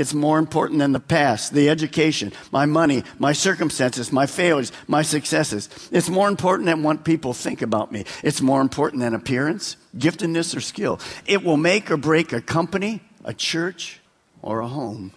It's 0.00 0.14
more 0.14 0.38
important 0.38 0.78
than 0.78 0.92
the 0.92 0.98
past, 0.98 1.52
the 1.52 1.68
education, 1.68 2.32
my 2.50 2.64
money, 2.64 3.04
my 3.18 3.34
circumstances, 3.34 4.10
my 4.10 4.24
failures, 4.24 4.72
my 4.88 5.02
successes. 5.02 5.68
It's 5.92 6.08
more 6.08 6.26
important 6.26 6.64
than 6.64 6.82
what 6.82 7.04
people 7.04 7.34
think 7.34 7.60
about 7.60 7.92
me. 7.92 8.06
It's 8.24 8.40
more 8.40 8.62
important 8.62 9.02
than 9.02 9.14
appearance, 9.14 9.76
giftedness, 9.94 10.56
or 10.56 10.62
skill. 10.62 11.00
It 11.26 11.44
will 11.44 11.58
make 11.58 11.90
or 11.90 11.98
break 11.98 12.32
a 12.32 12.40
company, 12.40 13.02
a 13.26 13.34
church, 13.34 14.00
or 14.40 14.60
a 14.60 14.68
home. 14.68 15.12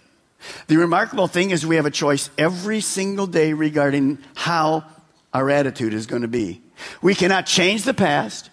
The 0.66 0.76
remarkable 0.76 1.28
thing 1.28 1.50
is 1.50 1.64
we 1.64 1.76
have 1.76 1.86
a 1.86 1.90
choice 1.90 2.28
every 2.36 2.82
single 2.82 3.26
day 3.26 3.54
regarding 3.54 4.18
how 4.34 4.84
our 5.32 5.48
attitude 5.48 5.94
is 5.94 6.04
going 6.04 6.20
to 6.20 6.28
be. 6.28 6.60
We 7.00 7.14
cannot 7.14 7.46
change 7.46 7.84
the 7.84 7.94
past. 7.94 8.50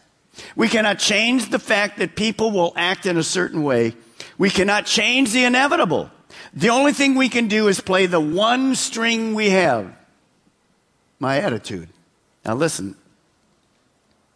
We 0.55 0.69
cannot 0.69 0.97
change 0.97 1.50
the 1.50 1.59
fact 1.59 2.00
that 2.00 2.15
people 2.15 2.51
will 2.51 2.71
act 2.77 3.05
in 3.05 3.17
a 3.17 3.23
certain 3.23 3.63
way. 3.63 3.95
We 4.38 4.50
cannot 4.50 4.85
change 4.85 5.33
the 5.33 5.43
inevitable. 5.43 6.09
The 6.53 6.70
only 6.70 6.93
thing 6.93 7.15
we 7.15 7.29
can 7.29 7.48
do 7.48 7.67
is 7.67 7.79
play 7.79 8.05
the 8.05 8.20
one 8.20 8.75
string 8.75 9.36
we 9.36 9.51
have 9.51 9.93
my 11.20 11.38
attitude. 11.38 11.88
Now, 12.43 12.55
listen, 12.55 12.96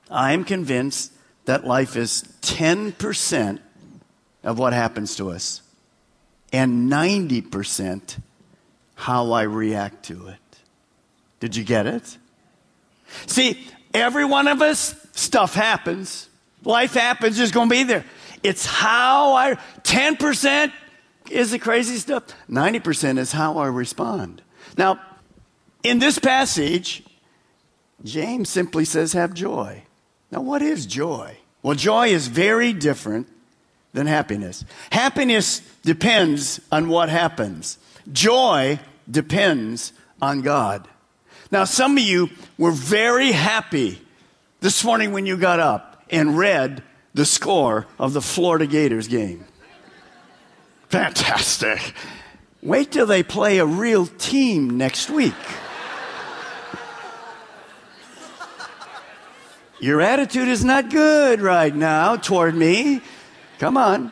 I 0.09 0.33
am 0.33 0.43
convinced 0.43 1.11
that 1.45 1.65
life 1.65 1.95
is 1.95 2.23
10% 2.41 3.59
of 4.43 4.59
what 4.59 4.73
happens 4.73 5.15
to 5.15 5.31
us 5.31 5.61
and 6.53 6.91
90% 6.91 8.19
how 8.95 9.31
I 9.31 9.41
react 9.43 10.05
to 10.05 10.27
it. 10.27 10.37
Did 11.39 11.55
you 11.55 11.63
get 11.63 11.85
it? 11.85 12.17
See, 13.25 13.67
every 13.93 14.25
one 14.25 14.47
of 14.47 14.61
us, 14.61 14.95
stuff 15.13 15.53
happens. 15.53 16.29
Life 16.63 16.93
happens, 16.93 17.39
it's 17.39 17.51
going 17.51 17.69
to 17.69 17.75
be 17.75 17.83
there. 17.83 18.05
It's 18.41 18.65
how 18.65 19.33
I, 19.33 19.55
10% 19.83 20.71
is 21.31 21.51
the 21.51 21.59
crazy 21.59 21.97
stuff, 21.97 22.23
90% 22.49 23.17
is 23.17 23.31
how 23.31 23.57
I 23.57 23.67
respond. 23.67 24.41
Now, 24.77 24.99
in 25.83 25.99
this 25.99 26.19
passage, 26.19 27.03
James 28.03 28.49
simply 28.49 28.85
says, 28.85 29.13
have 29.13 29.33
joy. 29.33 29.83
Now, 30.31 30.41
what 30.41 30.61
is 30.61 30.85
joy? 30.85 31.37
Well, 31.61 31.75
joy 31.75 32.09
is 32.09 32.27
very 32.27 32.73
different 32.73 33.27
than 33.93 34.07
happiness. 34.07 34.65
Happiness 34.91 35.61
depends 35.83 36.59
on 36.71 36.89
what 36.89 37.09
happens. 37.09 37.77
Joy 38.11 38.79
depends 39.09 39.93
on 40.21 40.41
God. 40.41 40.87
Now, 41.51 41.63
some 41.63 41.97
of 41.97 42.03
you 42.03 42.29
were 42.57 42.71
very 42.71 43.31
happy 43.31 44.01
this 44.59 44.83
morning 44.83 45.11
when 45.11 45.25
you 45.25 45.37
got 45.37 45.59
up 45.59 46.03
and 46.09 46.37
read 46.37 46.83
the 47.13 47.25
score 47.25 47.87
of 47.97 48.13
the 48.13 48.21
Florida 48.21 48.67
Gators 48.67 49.07
game. 49.07 49.45
Fantastic. 50.95 51.93
Wait 52.63 52.89
till 52.89 53.05
they 53.05 53.21
play 53.21 53.57
a 53.57 53.65
real 53.65 54.05
team 54.05 54.77
next 54.77 55.09
week. 55.09 55.33
Your 59.81 59.99
attitude 59.99 60.47
is 60.47 60.63
not 60.63 60.89
good 60.89 61.41
right 61.41 61.75
now 61.75 62.15
toward 62.15 62.55
me. 62.55 63.01
Come 63.59 63.75
on. 63.75 64.09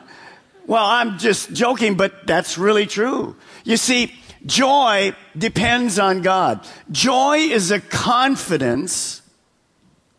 Well, 0.68 0.84
I'm 0.84 1.20
just 1.20 1.54
joking, 1.54 1.96
but 1.96 2.28
that's 2.28 2.58
really 2.58 2.86
true. 2.86 3.38
You 3.64 3.78
see, 3.78 4.14
joy 4.46 5.16
depends 5.38 5.98
on 5.98 6.22
God. 6.22 6.68
Joy 6.92 7.38
is 7.38 7.72
a 7.72 7.80
confidence 7.80 9.22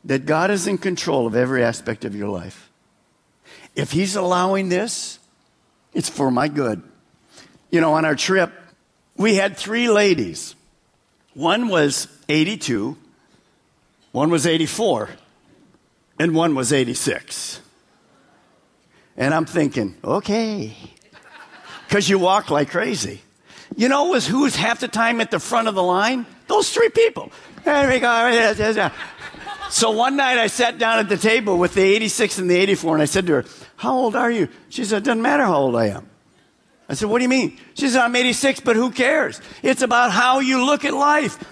that 0.02 0.24
God 0.24 0.50
is 0.50 0.66
in 0.66 0.78
control 0.78 1.26
of 1.26 1.36
every 1.36 1.62
aspect 1.62 2.06
of 2.06 2.16
your 2.16 2.28
life. 2.28 2.70
If 3.76 3.92
He's 3.92 4.16
allowing 4.16 4.70
this, 4.70 5.18
it's 5.94 6.08
for 6.08 6.30
my 6.30 6.48
good. 6.48 6.82
You 7.70 7.80
know, 7.80 7.94
on 7.94 8.04
our 8.04 8.14
trip, 8.14 8.52
we 9.16 9.36
had 9.36 9.56
three 9.56 9.88
ladies. 9.88 10.54
One 11.34 11.68
was 11.68 12.08
82, 12.28 12.96
one 14.12 14.30
was 14.30 14.46
84, 14.46 15.10
and 16.18 16.34
one 16.34 16.54
was 16.54 16.72
86. 16.72 17.60
And 19.16 19.34
I'm 19.34 19.46
thinking, 19.46 19.96
okay, 20.04 20.76
because 21.88 22.08
you 22.08 22.18
walk 22.18 22.50
like 22.50 22.70
crazy. 22.70 23.20
You 23.76 23.88
know 23.88 24.06
was 24.06 24.26
who's 24.26 24.54
half 24.54 24.80
the 24.80 24.88
time 24.88 25.20
at 25.20 25.30
the 25.30 25.40
front 25.40 25.66
of 25.66 25.74
the 25.74 25.82
line? 25.82 26.26
Those 26.46 26.70
three 26.70 26.90
people. 26.90 27.32
There 27.64 27.88
we 27.88 28.00
go. 28.00 28.90
So 29.70 29.90
one 29.90 30.14
night 30.14 30.38
I 30.38 30.46
sat 30.46 30.78
down 30.78 31.00
at 31.00 31.08
the 31.08 31.16
table 31.16 31.58
with 31.58 31.74
the 31.74 31.82
86 31.82 32.38
and 32.38 32.48
the 32.48 32.54
84 32.54 32.94
and 32.94 33.02
I 33.02 33.06
said 33.06 33.26
to 33.26 33.32
her, 33.32 33.44
how 33.76 33.94
old 33.94 34.16
are 34.16 34.30
you? 34.30 34.48
She 34.68 34.84
said, 34.84 34.98
it 34.98 35.04
doesn't 35.04 35.22
matter 35.22 35.44
how 35.44 35.56
old 35.56 35.76
I 35.76 35.86
am. 35.86 36.08
I 36.88 36.94
said, 36.94 37.08
what 37.08 37.18
do 37.18 37.22
you 37.22 37.28
mean? 37.28 37.58
She 37.74 37.88
said, 37.88 38.02
I'm 38.02 38.14
86, 38.14 38.60
but 38.60 38.76
who 38.76 38.90
cares? 38.90 39.40
It's 39.62 39.82
about 39.82 40.10
how 40.10 40.40
you 40.40 40.64
look 40.64 40.84
at 40.84 40.92
life. 40.92 41.42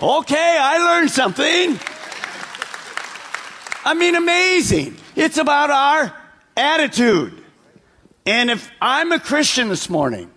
Okay, 0.00 0.56
I 0.60 0.78
learned 0.78 1.10
something. 1.10 1.78
I 3.84 3.94
mean, 3.94 4.14
amazing. 4.14 4.96
It's 5.16 5.38
about 5.38 5.70
our 5.70 6.14
attitude. 6.56 7.42
And 8.24 8.50
if 8.50 8.70
I'm 8.80 9.10
a 9.10 9.18
Christian 9.18 9.68
this 9.68 9.88
morning 9.88 10.30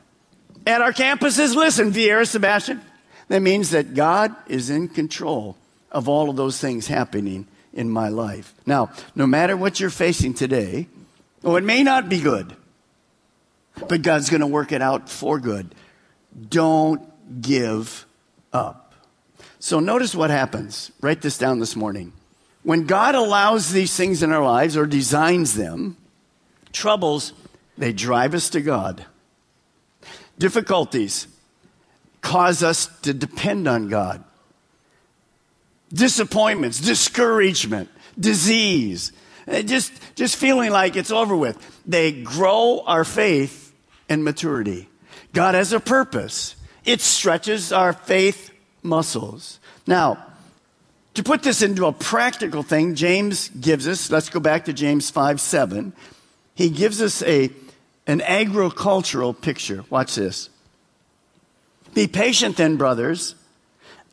at 0.65 0.81
our 0.81 0.93
campuses, 0.93 1.55
listen, 1.55 1.91
Viera, 1.91 2.27
Sebastian, 2.27 2.81
that 3.27 3.41
means 3.41 3.71
that 3.71 3.93
God 3.93 4.35
is 4.47 4.69
in 4.69 4.87
control 4.87 5.57
of 5.91 6.07
all 6.07 6.29
of 6.29 6.37
those 6.37 6.59
things 6.59 6.87
happening 6.87 7.47
in 7.73 7.89
my 7.89 8.09
life. 8.09 8.53
Now, 8.65 8.91
no 9.15 9.25
matter 9.25 9.55
what 9.55 9.79
you're 9.79 9.89
facing 9.89 10.33
today, 10.33 10.87
oh, 11.43 11.55
it 11.55 11.63
may 11.63 11.83
not 11.83 12.09
be 12.09 12.19
good, 12.19 12.55
but 13.87 14.01
God's 14.01 14.29
going 14.29 14.41
to 14.41 14.47
work 14.47 14.71
it 14.71 14.81
out 14.81 15.09
for 15.09 15.39
good. 15.39 15.73
Don't 16.49 17.01
give 17.41 18.05
up. 18.53 18.93
So 19.59 19.79
notice 19.79 20.15
what 20.15 20.29
happens. 20.29 20.91
Write 21.01 21.21
this 21.21 21.37
down 21.37 21.59
this 21.59 21.75
morning. 21.75 22.13
When 22.63 22.85
God 22.85 23.15
allows 23.15 23.71
these 23.71 23.95
things 23.95 24.21
in 24.21 24.31
our 24.31 24.43
lives 24.43 24.77
or 24.77 24.85
designs 24.85 25.55
them, 25.55 25.97
troubles, 26.71 27.33
they 27.77 27.93
drive 27.93 28.33
us 28.33 28.49
to 28.49 28.61
God. 28.61 29.05
Difficulties 30.37 31.27
cause 32.21 32.63
us 32.63 32.87
to 33.01 33.13
depend 33.13 33.67
on 33.67 33.89
God. 33.89 34.23
Disappointments, 35.93 36.79
discouragement, 36.79 37.89
disease, 38.19 39.11
uh, 39.47 39.61
just, 39.61 39.91
just 40.15 40.35
feeling 40.35 40.71
like 40.71 40.95
it's 40.95 41.11
over 41.11 41.35
with. 41.35 41.57
They 41.85 42.11
grow 42.11 42.83
our 42.85 43.03
faith 43.03 43.73
and 44.07 44.23
maturity. 44.23 44.87
God 45.33 45.55
has 45.55 45.73
a 45.73 45.79
purpose. 45.79 46.55
It 46.85 47.01
stretches 47.01 47.71
our 47.71 47.93
faith 47.93 48.51
muscles. 48.83 49.59
Now, 49.87 50.25
to 51.15 51.23
put 51.23 51.43
this 51.43 51.61
into 51.61 51.85
a 51.85 51.91
practical 51.91 52.63
thing, 52.63 52.95
James 52.95 53.49
gives 53.49 53.87
us, 53.87 54.09
let's 54.09 54.29
go 54.29 54.39
back 54.39 54.65
to 54.65 54.73
James 54.73 55.09
5 55.09 55.41
7. 55.41 55.93
He 56.55 56.69
gives 56.69 57.01
us 57.01 57.21
a, 57.23 57.49
an 58.07 58.21
agricultural 58.21 59.33
picture. 59.33 59.83
Watch 59.89 60.15
this. 60.15 60.49
Be 61.93 62.07
patient 62.07 62.57
then, 62.57 62.77
brothers, 62.77 63.35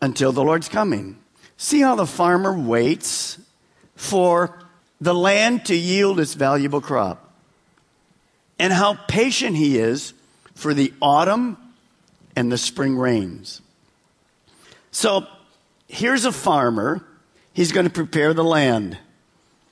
until 0.02 0.32
the 0.32 0.42
Lord's 0.42 0.68
coming. 0.68 1.18
See 1.58 1.80
how 1.80 1.96
the 1.96 2.06
farmer 2.06 2.58
waits 2.58 3.38
for 3.96 4.58
the 5.00 5.14
land 5.14 5.66
to 5.66 5.74
yield 5.74 6.20
its 6.20 6.34
valuable 6.34 6.80
crop, 6.80 7.32
and 8.58 8.72
how 8.72 8.94
patient 8.94 9.56
he 9.56 9.76
is 9.76 10.14
for 10.54 10.72
the 10.72 10.92
autumn 11.02 11.56
and 12.34 12.50
the 12.50 12.58
spring 12.58 12.96
rains. 12.96 13.60
So, 14.92 15.26
here's 15.88 16.24
a 16.24 16.32
farmer. 16.32 17.04
He's 17.52 17.72
going 17.72 17.86
to 17.86 17.92
prepare 17.92 18.34
the 18.34 18.44
land. 18.44 18.96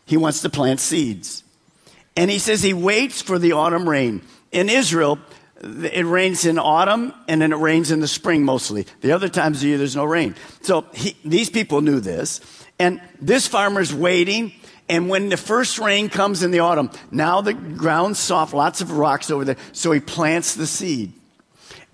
He 0.07 0.17
wants 0.17 0.43
to 0.43 0.51
plant 0.51 0.81
seeds. 0.81 1.45
And 2.17 2.31
he 2.31 2.39
says 2.39 2.63
he 2.63 2.73
waits 2.73 3.23
for 3.23 3.39
the 3.39 3.53
autumn 3.53 3.89
rain. 3.89 4.23
In 4.51 4.69
Israel, 4.69 5.19
it 5.63 6.05
rains 6.05 6.45
in 6.45 6.59
autumn 6.59 7.15
and 7.29 7.41
then 7.41 7.53
it 7.53 7.57
rains 7.57 7.91
in 7.91 8.01
the 8.01 8.09
spring 8.09 8.45
mostly. 8.45 8.87
The 9.01 9.13
other 9.13 9.29
times 9.29 9.59
of 9.59 9.69
year, 9.69 9.79
there's 9.79 9.97
no 9.97 10.05
rain. 10.05 10.35
So 10.63 10.85
he, 10.93 11.17
these 11.25 11.51
people 11.51 11.81
knew 11.81 12.01
this. 12.01 12.41
And 12.79 13.01
this 13.21 13.47
farmer's 13.47 13.95
waiting. 13.95 14.53
And 14.89 15.09
when 15.09 15.31
the 15.31 15.37
first 15.37 15.79
rain 15.79 16.09
comes 16.09 16.43
in 16.43 16.51
the 16.51 16.61
autumn, 16.61 16.91
now 17.11 17.41
the 17.41 17.55
ground's 17.55 18.19
soft, 18.19 18.55
lots 18.55 18.81
of 18.81 18.93
rocks 18.93 19.31
over 19.31 19.45
there. 19.45 19.57
So 19.73 19.93
he 19.93 20.01
plants 20.01 20.55
the 20.55 20.67
seed. 20.67 21.13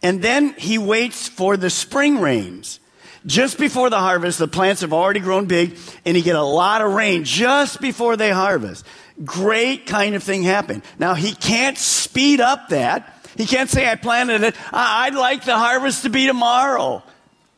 And 0.03 0.21
then 0.21 0.55
he 0.59 0.79
waits 0.79 1.29
for 1.29 1.57
the 1.57 1.71
spring 1.71 2.21
rains. 2.21 2.81
Just 3.25 3.57
before 3.57 3.89
the 3.89 4.01
harvest, 4.01 4.41
the 4.41 4.49
plants 4.49 4.81
have 4.81 4.93
already 4.93 5.21
grown 5.21 5.47
big 5.47 5.79
and 6.05 6.17
you 6.17 6.25
get 6.25 6.35
a 6.35 6.43
lot 6.43 6.83
of 6.83 6.93
rain 6.93 7.23
just 7.23 7.81
before 7.81 8.17
they 8.17 8.31
harvest. 8.31 8.85
Great 9.25 9.87
kind 9.87 10.17
of 10.17 10.25
thing 10.25 10.43
happened. 10.43 10.83
Now 10.99 11.15
he 11.15 11.33
can't 11.33 11.79
speed 11.79 12.41
up 12.41 12.71
that. 12.71 13.22
He 13.37 13.47
can't 13.47 13.71
say, 13.71 13.91
I 13.91 13.95
planted 13.95 14.43
it. 14.43 14.55
I'd 14.73 15.15
like 15.15 15.45
the 15.45 15.57
harvest 15.57 16.03
to 16.03 16.11
be 16.11 16.27
tomorrow. 16.27 17.03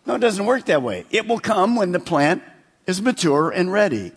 No, 0.06 0.14
it 0.16 0.20
doesn't 0.20 0.44
work 0.44 0.66
that 0.66 0.82
way. 0.82 1.04
It 1.10 1.26
will 1.26 1.40
come 1.40 1.76
when 1.76 1.92
the 1.92 2.00
plant 2.00 2.42
is 2.86 3.00
mature 3.00 3.50
and 3.50 3.72
ready. 3.72 4.12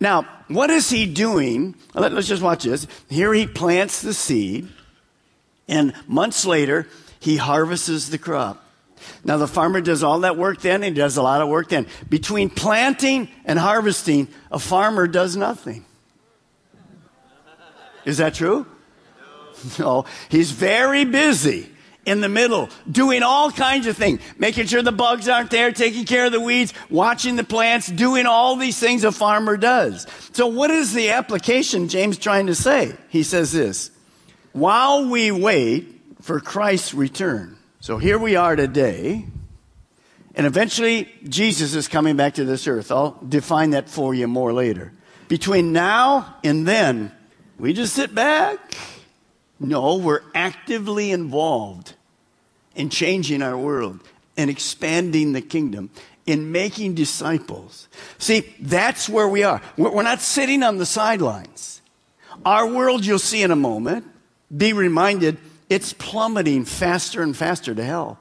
Now, 0.00 0.22
what 0.48 0.70
is 0.70 0.90
he 0.90 1.06
doing? 1.06 1.74
Let's 1.94 2.28
just 2.28 2.42
watch 2.42 2.64
this. 2.64 2.86
Here 3.08 3.32
he 3.32 3.46
plants 3.46 4.02
the 4.02 4.14
seed, 4.14 4.68
and 5.68 5.94
months 6.06 6.44
later, 6.44 6.88
he 7.20 7.36
harvests 7.36 8.08
the 8.08 8.18
crop. 8.18 8.62
Now, 9.24 9.36
the 9.36 9.46
farmer 9.46 9.80
does 9.80 10.02
all 10.02 10.20
that 10.20 10.36
work 10.36 10.60
then, 10.60 10.82
and 10.82 10.84
he 10.84 10.90
does 10.90 11.16
a 11.16 11.22
lot 11.22 11.40
of 11.40 11.48
work 11.48 11.68
then. 11.68 11.86
Between 12.08 12.50
planting 12.50 13.28
and 13.44 13.58
harvesting, 13.58 14.28
a 14.50 14.58
farmer 14.58 15.06
does 15.06 15.36
nothing. 15.36 15.84
Is 18.04 18.18
that 18.18 18.34
true? 18.34 18.66
No. 19.78 20.04
He's 20.28 20.50
very 20.50 21.04
busy 21.04 21.70
in 22.06 22.20
the 22.20 22.28
middle, 22.28 22.70
doing 22.90 23.24
all 23.24 23.50
kinds 23.50 23.88
of 23.88 23.96
things, 23.96 24.20
making 24.38 24.66
sure 24.66 24.80
the 24.80 24.92
bugs 24.92 25.28
aren't 25.28 25.50
there, 25.50 25.72
taking 25.72 26.04
care 26.04 26.26
of 26.26 26.32
the 26.32 26.40
weeds, 26.40 26.72
watching 26.88 27.34
the 27.34 27.44
plants, 27.44 27.88
doing 27.88 28.26
all 28.26 28.54
these 28.54 28.78
things 28.78 29.02
a 29.02 29.10
farmer 29.10 29.56
does. 29.56 30.06
So 30.32 30.46
what 30.46 30.70
is 30.70 30.94
the 30.94 31.10
application 31.10 31.88
James 31.88 32.16
trying 32.16 32.46
to 32.46 32.54
say? 32.54 32.94
He 33.08 33.24
says 33.24 33.52
this, 33.52 33.90
while 34.52 35.10
we 35.10 35.32
wait 35.32 36.00
for 36.22 36.38
Christ's 36.38 36.94
return, 36.94 37.58
so 37.80 37.98
here 37.98 38.18
we 38.18 38.36
are 38.36 38.54
today, 38.54 39.26
and 40.36 40.46
eventually 40.46 41.12
Jesus 41.28 41.74
is 41.74 41.88
coming 41.88 42.16
back 42.16 42.34
to 42.34 42.44
this 42.44 42.68
earth. 42.68 42.92
I'll 42.92 43.18
define 43.28 43.70
that 43.70 43.88
for 43.88 44.14
you 44.14 44.28
more 44.28 44.52
later. 44.52 44.92
Between 45.28 45.72
now 45.72 46.36
and 46.44 46.66
then, 46.68 47.10
we 47.58 47.72
just 47.72 47.94
sit 47.94 48.14
back. 48.14 48.76
No, 49.58 49.96
we're 49.96 50.22
actively 50.34 51.10
involved 51.10 51.94
in 52.74 52.90
changing 52.90 53.42
our 53.42 53.56
world 53.56 54.00
and 54.36 54.50
expanding 54.50 55.32
the 55.32 55.40
kingdom 55.40 55.90
in 56.26 56.52
making 56.52 56.94
disciples. 56.94 57.88
See, 58.18 58.54
that's 58.60 59.08
where 59.08 59.28
we 59.28 59.44
are. 59.44 59.62
We're 59.76 60.02
not 60.02 60.20
sitting 60.20 60.62
on 60.62 60.76
the 60.76 60.86
sidelines. 60.86 61.80
Our 62.44 62.66
world, 62.66 63.06
you'll 63.06 63.18
see 63.18 63.42
in 63.42 63.50
a 63.50 63.56
moment, 63.56 64.04
be 64.54 64.72
reminded 64.72 65.38
it's 65.70 65.92
plummeting 65.92 66.64
faster 66.64 67.22
and 67.22 67.36
faster 67.36 67.74
to 67.74 67.84
hell. 67.84 68.18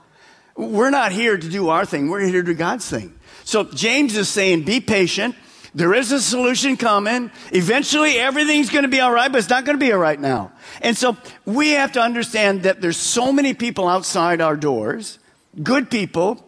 We're 0.56 0.89
not 0.89 1.12
here 1.12 1.38
to 1.38 1.50
do 1.50 1.69
our 1.69 1.86
thing. 1.86 2.10
We're 2.10 2.21
here 2.21 2.41
to 2.41 2.43
do 2.43 2.54
God's 2.54 2.89
thing. 2.89 3.13
So 3.43 3.65
James 3.65 4.15
is 4.15 4.30
saying, 4.30 4.63
be 4.63 4.80
patient. 4.80 5.36
There 5.75 5.93
is 5.93 6.13
a 6.13 6.21
solution 6.21 6.77
coming. 6.77 7.29
Eventually 7.51 8.17
everything's 8.17 8.69
going 8.69 8.83
to 8.83 8.89
be 8.89 9.01
all 9.01 9.11
right, 9.11 9.29
but 9.29 9.39
it's 9.39 9.49
not 9.49 9.65
going 9.65 9.77
to 9.77 9.85
be 9.85 9.91
all 9.91 9.99
right 9.99 10.19
now. 10.19 10.53
And 10.81 10.97
so 10.97 11.17
we 11.45 11.71
have 11.71 11.91
to 11.91 12.01
understand 12.01 12.63
that 12.63 12.79
there's 12.79 12.95
so 12.95 13.33
many 13.33 13.53
people 13.53 13.85
outside 13.85 14.39
our 14.39 14.55
doors, 14.55 15.19
good 15.61 15.91
people, 15.91 16.41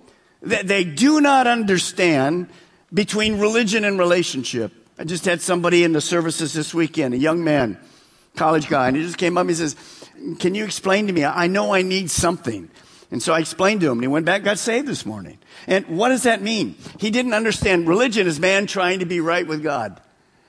that 0.44 0.68
they 0.68 0.86
do 0.86 1.20
not 1.20 1.46
understand 1.46 2.48
between 2.94 3.38
religion 3.38 3.84
and 3.84 4.00
relationship. 4.00 4.72
I 4.98 5.04
just 5.04 5.26
had 5.26 5.42
somebody 5.42 5.84
in 5.84 5.92
the 5.92 6.02
services 6.02 6.54
this 6.54 6.74
weekend, 6.74 7.14
a 7.14 7.18
young 7.18 7.44
man, 7.44 7.78
college 8.38 8.70
guy, 8.70 8.88
and 8.88 8.96
he 8.96 9.04
just 9.04 9.18
came 9.18 9.38
up 9.38 9.42
and 9.42 9.50
he 9.50 9.56
says, 9.56 9.76
can 10.40 10.56
you 10.56 10.64
explain 10.64 11.08
to 11.08 11.14
me? 11.14 11.26
I 11.26 11.48
know 11.48 11.74
I 11.74 11.82
need 11.82 12.10
something. 12.10 12.70
And 13.10 13.24
so 13.24 13.34
I 13.34 13.40
explained 13.40 13.82
to 13.82 13.88
him, 13.88 13.94
and 13.94 14.04
he 14.04 14.08
went 14.08 14.26
back, 14.26 14.44
got 14.44 14.60
saved 14.60 14.88
this 14.88 15.06
morning. 15.06 15.38
And 15.66 15.86
what 15.88 16.10
does 16.10 16.24
that 16.24 16.42
mean? 16.42 16.76
He 17.00 17.10
didn't 17.10 17.34
understand 17.34 17.88
religion 17.88 18.28
is 18.28 18.40
man 18.40 18.68
trying 18.68 19.00
to 19.00 19.06
be 19.06 19.22
right 19.22 19.48
with 19.48 19.64
God. 19.64 20.02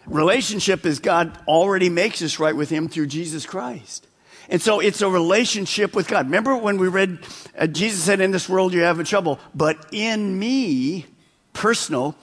Relationship 0.06 0.84
is 0.84 0.98
God 0.98 1.38
already 1.46 1.88
makes 1.88 2.20
us 2.22 2.38
right 2.38 2.56
with 2.56 2.70
Him 2.70 2.88
through 2.88 3.06
Jesus 3.06 3.46
Christ. 3.46 4.06
And 4.48 4.60
so 4.60 4.80
it's 4.80 5.02
a 5.02 5.08
relationship 5.08 5.94
with 5.94 6.08
God. 6.08 6.26
Remember 6.26 6.56
when 6.56 6.78
we 6.78 6.88
read, 6.88 7.18
uh, 7.56 7.66
Jesus 7.66 8.02
said, 8.02 8.20
In 8.20 8.30
this 8.30 8.48
world 8.48 8.72
you 8.72 8.80
have 8.80 9.02
trouble, 9.04 9.38
but 9.54 9.86
in 9.92 10.38
me, 10.38 11.06
personal, 11.52 12.16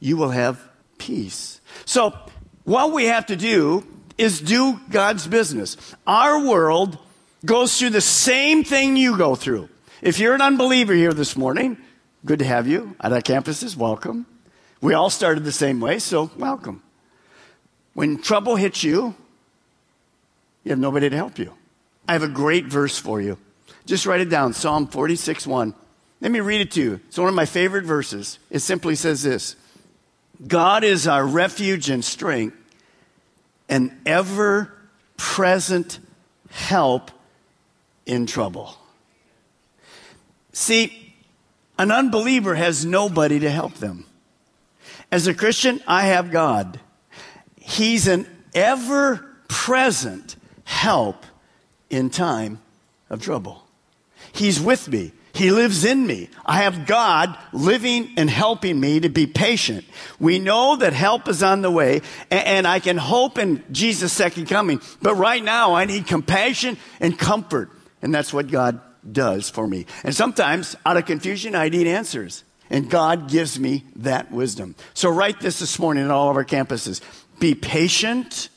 you 0.00 0.16
will 0.16 0.30
have 0.30 0.60
peace. 0.98 1.60
So 1.84 2.12
what 2.64 2.92
we 2.92 3.04
have 3.04 3.26
to 3.26 3.36
do 3.36 3.86
is 4.18 4.40
do 4.40 4.80
God's 4.90 5.26
business. 5.28 5.76
Our 6.06 6.44
world 6.44 6.98
goes 7.44 7.78
through 7.78 7.90
the 7.90 8.00
same 8.00 8.64
thing 8.64 8.96
you 8.96 9.16
go 9.16 9.36
through. 9.36 9.68
If 10.00 10.20
you're 10.20 10.34
an 10.34 10.40
unbeliever 10.40 10.94
here 10.94 11.12
this 11.12 11.36
morning, 11.36 11.76
good 12.24 12.38
to 12.38 12.44
have 12.44 12.68
you 12.68 12.94
at 13.00 13.12
our 13.12 13.20
campuses. 13.20 13.76
Welcome. 13.76 14.26
We 14.80 14.94
all 14.94 15.10
started 15.10 15.42
the 15.42 15.50
same 15.50 15.80
way, 15.80 15.98
so 15.98 16.30
welcome. 16.36 16.82
When 17.94 18.22
trouble 18.22 18.54
hits 18.54 18.84
you, 18.84 19.16
you 20.62 20.70
have 20.70 20.78
nobody 20.78 21.10
to 21.10 21.16
help 21.16 21.36
you. 21.36 21.52
I 22.06 22.12
have 22.12 22.22
a 22.22 22.28
great 22.28 22.66
verse 22.66 22.96
for 22.96 23.20
you. 23.20 23.38
Just 23.86 24.06
write 24.06 24.20
it 24.20 24.30
down 24.30 24.52
Psalm 24.52 24.86
46 24.86 25.48
1. 25.48 25.74
Let 26.20 26.30
me 26.30 26.40
read 26.40 26.60
it 26.60 26.70
to 26.72 26.82
you. 26.82 27.00
It's 27.08 27.18
one 27.18 27.28
of 27.28 27.34
my 27.34 27.46
favorite 27.46 27.84
verses. 27.84 28.38
It 28.50 28.60
simply 28.60 28.94
says 28.94 29.24
this 29.24 29.56
God 30.46 30.84
is 30.84 31.08
our 31.08 31.26
refuge 31.26 31.90
and 31.90 32.04
strength, 32.04 32.56
an 33.68 34.00
ever 34.06 34.72
present 35.16 35.98
help 36.50 37.10
in 38.06 38.26
trouble. 38.26 38.76
See, 40.58 41.14
an 41.78 41.92
unbeliever 41.92 42.56
has 42.56 42.84
nobody 42.84 43.38
to 43.38 43.48
help 43.48 43.74
them. 43.74 44.06
As 45.12 45.28
a 45.28 45.32
Christian, 45.32 45.80
I 45.86 46.06
have 46.06 46.32
God. 46.32 46.80
He's 47.60 48.08
an 48.08 48.26
ever 48.56 49.24
present 49.46 50.34
help 50.64 51.24
in 51.90 52.10
time 52.10 52.58
of 53.08 53.22
trouble. 53.22 53.68
He's 54.32 54.60
with 54.60 54.88
me. 54.88 55.12
He 55.32 55.52
lives 55.52 55.84
in 55.84 56.04
me. 56.04 56.28
I 56.44 56.62
have 56.62 56.88
God 56.88 57.38
living 57.52 58.10
and 58.16 58.28
helping 58.28 58.80
me 58.80 58.98
to 58.98 59.08
be 59.08 59.28
patient. 59.28 59.84
We 60.18 60.40
know 60.40 60.74
that 60.74 60.92
help 60.92 61.28
is 61.28 61.40
on 61.40 61.62
the 61.62 61.70
way 61.70 62.02
and 62.32 62.66
I 62.66 62.80
can 62.80 62.96
hope 62.96 63.38
in 63.38 63.62
Jesus' 63.70 64.12
second 64.12 64.46
coming. 64.46 64.80
But 65.00 65.14
right 65.14 65.42
now 65.42 65.74
I 65.74 65.84
need 65.84 66.08
compassion 66.08 66.78
and 66.98 67.16
comfort. 67.16 67.70
And 68.02 68.12
that's 68.12 68.32
what 68.32 68.48
God 68.48 68.80
does 69.12 69.50
for 69.50 69.66
me. 69.66 69.86
And 70.04 70.14
sometimes 70.14 70.76
out 70.84 70.96
of 70.96 71.06
confusion, 71.06 71.54
I 71.54 71.68
need 71.68 71.86
answers. 71.86 72.44
And 72.70 72.90
God 72.90 73.30
gives 73.30 73.58
me 73.58 73.84
that 73.96 74.30
wisdom. 74.30 74.74
So 74.94 75.08
write 75.08 75.40
this 75.40 75.58
this 75.58 75.78
morning 75.78 76.04
at 76.04 76.10
all 76.10 76.30
of 76.30 76.36
our 76.36 76.44
campuses. 76.44 77.00
Be 77.38 77.54
patient 77.54 78.50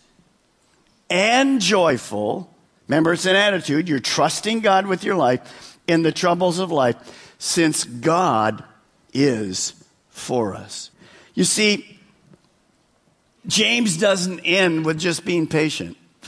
and 1.10 1.62
joyful 1.62 2.52
Remember, 2.92 3.14
it's 3.14 3.26
an 3.26 3.38
attitude. 3.38 3.88
You're 3.88 4.00
trusting 4.00 4.60
God 4.60 4.86
with 4.86 5.06
your 5.06 5.16
life 5.16 5.80
in 5.88 6.02
the 6.02 6.12
troubles 6.12 6.60
of 6.60 6.72
life 6.72 6.98
since 7.40 7.86
God 7.86 8.66
is 9.14 9.82
for 10.10 10.54
us. 10.54 10.92
You 11.34 11.46
see, 11.46 12.00
James 13.48 13.96
doesn't 13.96 14.42
end 14.42 14.86
with 14.86 15.00
just 15.00 15.24
being 15.24 15.48
patient. 15.48 15.96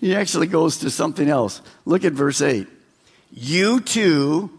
he 0.00 0.14
actually 0.14 0.46
goes 0.46 0.76
to 0.76 0.90
something 0.90 1.28
else. 1.28 1.60
Look 1.84 2.04
at 2.04 2.12
verse 2.12 2.40
8. 2.40 2.68
You 3.30 3.80
too 3.80 4.50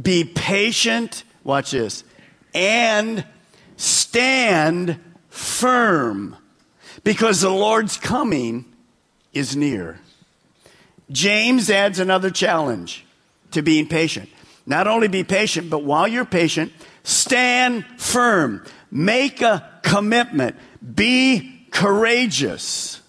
be 0.00 0.24
patient, 0.24 1.24
watch 1.44 1.72
this, 1.72 2.04
and 2.54 3.24
stand 3.76 4.98
firm 5.28 6.36
because 7.04 7.40
the 7.40 7.50
Lord's 7.50 7.96
coming 7.96 8.64
is 9.32 9.56
near. 9.56 10.00
James 11.10 11.68
adds 11.70 11.98
another 11.98 12.30
challenge 12.30 13.04
to 13.50 13.62
being 13.62 13.86
patient. 13.86 14.28
Not 14.64 14.86
only 14.86 15.08
be 15.08 15.24
patient, 15.24 15.68
but 15.68 15.82
while 15.82 16.06
you're 16.06 16.24
patient, 16.24 16.72
stand 17.02 17.84
firm. 17.98 18.64
Make 18.90 19.42
a 19.42 19.68
commitment. 19.82 20.56
Be 20.94 21.66
courageous. 21.70 23.00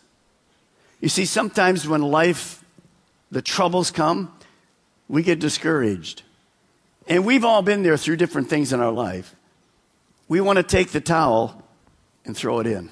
You 1.00 1.10
see, 1.10 1.26
sometimes 1.26 1.88
when 1.88 2.02
life, 2.02 2.64
the 3.32 3.42
troubles 3.42 3.92
come, 3.92 4.34
we 5.08 5.24
get 5.24 5.40
discouraged. 5.40 6.24
And 7.08 7.26
we've 7.26 7.44
all 7.44 7.62
been 7.62 7.84
there 7.84 7.98
through 7.98 8.18
different 8.18 8.50
things 8.50 8.72
in 8.74 8.80
our 8.80 8.92
life. 8.92 9.36
We 10.28 10.42
want 10.42 10.58
to 10.58 10.64
take 10.64 10.90
the 10.90 11.02
towel 11.02 11.62
and 12.26 12.36
throw 12.36 12.60
it 12.60 12.68
in. 12.68 12.90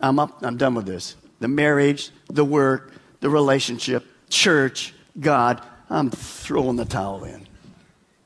I'm 0.00 0.18
up, 0.18 0.42
I'm 0.42 0.56
done 0.56 0.74
with 0.74 0.86
this. 0.86 1.16
The 1.40 1.48
marriage, 1.48 2.10
the 2.28 2.44
work, 2.44 2.92
the 3.20 3.30
relationship, 3.30 4.04
church, 4.28 4.94
God, 5.18 5.64
I'm 5.88 6.10
throwing 6.10 6.76
the 6.76 6.84
towel 6.84 7.24
in. 7.24 7.46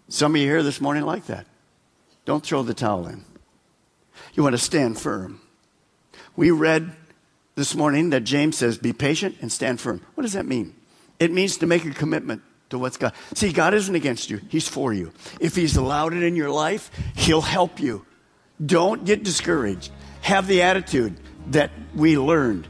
Some 0.09 0.35
of 0.35 0.40
you 0.40 0.46
here 0.46 0.62
this 0.62 0.80
morning 0.80 1.04
like 1.04 1.26
that. 1.26 1.46
Don't 2.24 2.44
throw 2.44 2.62
the 2.62 2.74
towel 2.74 3.07
in. 3.07 3.24
You 4.35 4.42
want 4.42 4.54
to 4.54 4.62
stand 4.62 4.98
firm. 4.98 5.40
We 6.37 6.50
read 6.50 6.92
this 7.54 7.74
morning 7.74 8.11
that 8.11 8.22
James 8.22 8.57
says, 8.57 8.78
be 8.78 8.92
patient 8.92 9.37
and 9.40 9.50
stand 9.50 9.80
firm. 9.80 10.00
What 10.14 10.22
does 10.22 10.33
that 10.33 10.46
mean? 10.46 10.74
It 11.18 11.33
means 11.33 11.59
to 11.59 11.66
make 11.66 11.85
a 11.85 11.90
commitment 11.90 12.42
to 12.70 12.79
what's 12.79 12.96
God. 12.96 13.12
See, 13.35 13.53
God 13.53 13.74
isn't 13.74 13.94
against 13.94 14.31
you, 14.31 14.40
He's 14.48 14.68
for 14.68 14.92
you. 14.92 15.12
If 15.40 15.55
He's 15.55 15.77
allowed 15.77 16.14
it 16.14 16.22
in 16.22 16.37
your 16.37 16.50
life, 16.50 16.90
He'll 17.14 17.40
help 17.40 17.81
you. 17.81 18.05
Don't 18.64 19.05
get 19.05 19.22
discouraged. 19.24 19.90
Have 20.22 20.46
the 20.46 20.62
attitude 20.62 21.18
that 21.48 21.70
we 21.94 22.18
learned. 22.18 22.66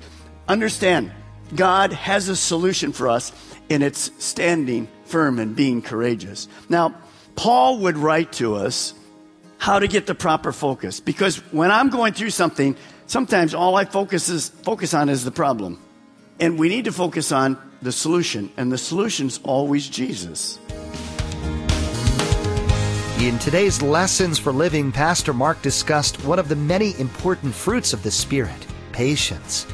Understand, 0.49 1.13
God 1.55 1.93
has 1.93 2.29
a 2.29 2.37
solution 2.37 2.93
for 2.93 3.09
us, 3.09 3.33
and 3.71 3.83
it's 3.83 4.11
standing 4.19 4.89
firm 5.05 5.39
and 5.39 5.55
being 5.55 5.83
courageous. 5.83 6.49
Now, 6.69 6.95
Paul 7.37 7.79
would 7.81 7.97
write 7.97 8.33
to 8.35 8.57
us 8.57 8.95
how 9.59 9.79
to 9.79 9.89
get 9.89 10.07
the 10.07 10.15
proper 10.15 10.53
focus 10.53 11.01
because 11.01 11.37
when 11.53 11.71
I'm 11.71 11.89
going 11.89 12.13
through 12.13 12.31
something, 12.31 12.77
sometimes 13.07 13.55
all 13.55 13.77
I 13.77 13.85
focus 13.85 14.29
is 14.29 14.49
focus 14.49 14.95
on 14.95 15.09
is 15.09 15.25
the 15.25 15.31
problem. 15.31 15.81
And 16.40 16.59
we 16.59 16.68
need 16.68 16.87
to 16.87 16.92
focus 16.92 17.31
on 17.31 17.57
the 17.81 17.92
solution, 17.92 18.51
and 18.57 18.73
the 18.73 18.79
solution's 18.79 19.38
always 19.44 19.88
Jesus. 19.88 20.59
In 23.20 23.38
today's 23.38 23.81
Lessons 23.81 24.38
for 24.38 24.53
Living, 24.53 24.90
Pastor 24.90 25.33
Mark 25.33 25.62
discussed 25.62 26.25
one 26.25 26.40
of 26.40 26.49
the 26.49 26.57
many 26.57 26.99
important 26.99 27.55
fruits 27.55 27.92
of 27.92 28.03
the 28.03 28.11
Spirit 28.11 28.66
patience. 28.90 29.66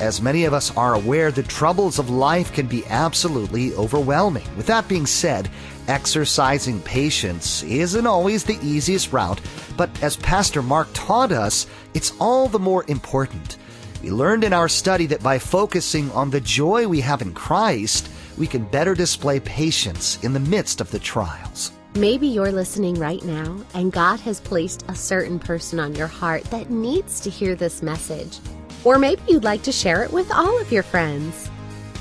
As 0.00 0.20
many 0.20 0.44
of 0.46 0.52
us 0.52 0.76
are 0.76 0.94
aware, 0.94 1.30
the 1.30 1.44
troubles 1.44 1.98
of 1.98 2.10
life 2.10 2.52
can 2.52 2.66
be 2.66 2.84
absolutely 2.86 3.72
overwhelming. 3.74 4.46
With 4.56 4.66
that 4.66 4.88
being 4.88 5.06
said, 5.06 5.48
exercising 5.86 6.80
patience 6.82 7.62
isn't 7.62 8.06
always 8.06 8.44
the 8.44 8.58
easiest 8.62 9.12
route, 9.12 9.40
but 9.76 9.90
as 10.02 10.16
Pastor 10.16 10.62
Mark 10.62 10.88
taught 10.92 11.30
us, 11.30 11.66
it's 11.94 12.12
all 12.18 12.48
the 12.48 12.58
more 12.58 12.84
important. 12.88 13.58
We 14.02 14.10
learned 14.10 14.44
in 14.44 14.54
our 14.54 14.68
study 14.68 15.06
that 15.06 15.22
by 15.22 15.38
focusing 15.38 16.10
on 16.12 16.30
the 16.30 16.40
joy 16.40 16.88
we 16.88 17.00
have 17.02 17.20
in 17.20 17.34
Christ, 17.34 18.08
we 18.38 18.46
can 18.46 18.64
better 18.64 18.94
display 18.94 19.40
patience 19.40 20.18
in 20.24 20.32
the 20.32 20.40
midst 20.40 20.80
of 20.80 20.90
the 20.90 20.98
trials. 20.98 21.72
Maybe 21.94 22.26
you're 22.26 22.52
listening 22.52 22.94
right 22.94 23.22
now 23.24 23.62
and 23.74 23.92
God 23.92 24.20
has 24.20 24.40
placed 24.40 24.84
a 24.88 24.94
certain 24.94 25.38
person 25.38 25.78
on 25.78 25.94
your 25.94 26.06
heart 26.06 26.44
that 26.44 26.70
needs 26.70 27.20
to 27.20 27.30
hear 27.30 27.54
this 27.54 27.82
message. 27.82 28.38
Or 28.84 28.98
maybe 28.98 29.20
you'd 29.28 29.44
like 29.44 29.62
to 29.64 29.72
share 29.72 30.02
it 30.02 30.12
with 30.12 30.32
all 30.32 30.58
of 30.60 30.72
your 30.72 30.82
friends. 30.82 31.50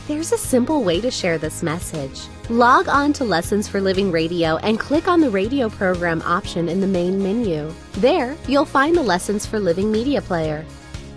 There's 0.07 0.31
a 0.31 0.37
simple 0.37 0.83
way 0.83 1.01
to 1.01 1.11
share 1.11 1.37
this 1.37 1.61
message. 1.61 2.21
Log 2.49 2.87
on 2.87 3.13
to 3.13 3.23
Lessons 3.23 3.67
for 3.67 3.81
Living 3.81 4.09
Radio 4.09 4.57
and 4.57 4.79
click 4.79 5.07
on 5.07 5.19
the 5.19 5.29
radio 5.29 5.69
program 5.69 6.21
option 6.21 6.69
in 6.69 6.79
the 6.79 6.87
main 6.87 7.21
menu. 7.21 7.73
There, 7.93 8.37
you'll 8.47 8.65
find 8.65 8.95
the 8.95 9.03
Lessons 9.03 9.45
for 9.45 9.59
Living 9.59 9.91
media 9.91 10.21
player. 10.21 10.65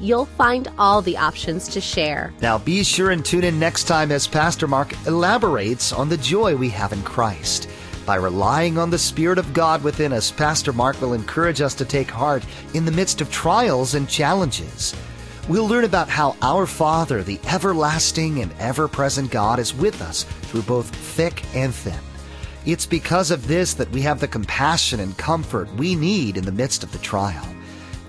You'll 0.00 0.26
find 0.26 0.68
all 0.78 1.02
the 1.02 1.16
options 1.16 1.68
to 1.70 1.80
share. 1.80 2.32
Now 2.40 2.58
be 2.58 2.84
sure 2.84 3.10
and 3.10 3.24
tune 3.24 3.42
in 3.42 3.58
next 3.58 3.84
time 3.84 4.12
as 4.12 4.28
Pastor 4.28 4.68
Mark 4.68 4.94
elaborates 5.06 5.92
on 5.92 6.08
the 6.08 6.16
joy 6.16 6.54
we 6.54 6.68
have 6.68 6.92
in 6.92 7.02
Christ. 7.02 7.68
By 8.06 8.14
relying 8.14 8.78
on 8.78 8.90
the 8.90 8.98
Spirit 8.98 9.38
of 9.38 9.52
God 9.52 9.82
within 9.82 10.12
us, 10.12 10.30
Pastor 10.30 10.72
Mark 10.72 11.00
will 11.00 11.14
encourage 11.14 11.60
us 11.60 11.74
to 11.74 11.84
take 11.84 12.10
heart 12.10 12.44
in 12.74 12.84
the 12.84 12.92
midst 12.92 13.20
of 13.20 13.30
trials 13.30 13.94
and 13.94 14.08
challenges. 14.08 14.94
We'll 15.48 15.66
learn 15.66 15.84
about 15.84 16.08
how 16.08 16.36
our 16.42 16.66
Father, 16.66 17.22
the 17.22 17.40
everlasting 17.46 18.40
and 18.40 18.52
ever 18.60 18.86
present 18.86 19.30
God, 19.30 19.58
is 19.58 19.74
with 19.74 20.00
us 20.00 20.22
through 20.22 20.62
both 20.62 20.94
thick 20.94 21.42
and 21.54 21.74
thin. 21.74 21.98
It's 22.64 22.86
because 22.86 23.30
of 23.30 23.48
this 23.48 23.74
that 23.74 23.90
we 23.90 24.02
have 24.02 24.20
the 24.20 24.28
compassion 24.28 25.00
and 25.00 25.16
comfort 25.18 25.74
we 25.74 25.94
need 25.94 26.36
in 26.36 26.44
the 26.44 26.52
midst 26.52 26.84
of 26.84 26.92
the 26.92 26.98
trial. 26.98 27.46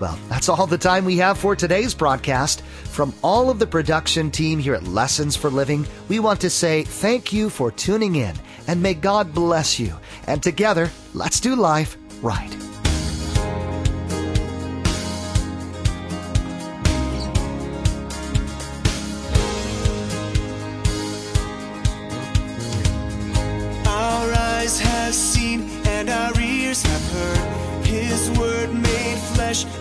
Well, 0.00 0.18
that's 0.30 0.48
all 0.48 0.66
the 0.66 0.78
time 0.78 1.04
we 1.04 1.18
have 1.18 1.36
for 1.36 1.54
today's 1.54 1.94
broadcast. 1.94 2.62
From 2.62 3.12
all 3.22 3.50
of 3.50 3.58
the 3.58 3.66
production 3.66 4.30
team 4.30 4.58
here 4.58 4.74
at 4.74 4.84
Lessons 4.84 5.36
for 5.36 5.50
Living, 5.50 5.86
we 6.08 6.18
want 6.18 6.40
to 6.40 6.50
say 6.50 6.84
thank 6.84 7.34
you 7.34 7.50
for 7.50 7.70
tuning 7.70 8.16
in 8.16 8.34
and 8.66 8.82
may 8.82 8.94
God 8.94 9.34
bless 9.34 9.78
you. 9.78 9.94
And 10.26 10.42
together, 10.42 10.90
let's 11.12 11.38
do 11.38 11.54
life 11.54 11.98
right. 12.22 12.69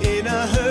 In 0.01 0.27
a 0.27 0.47
herd. 0.47 0.68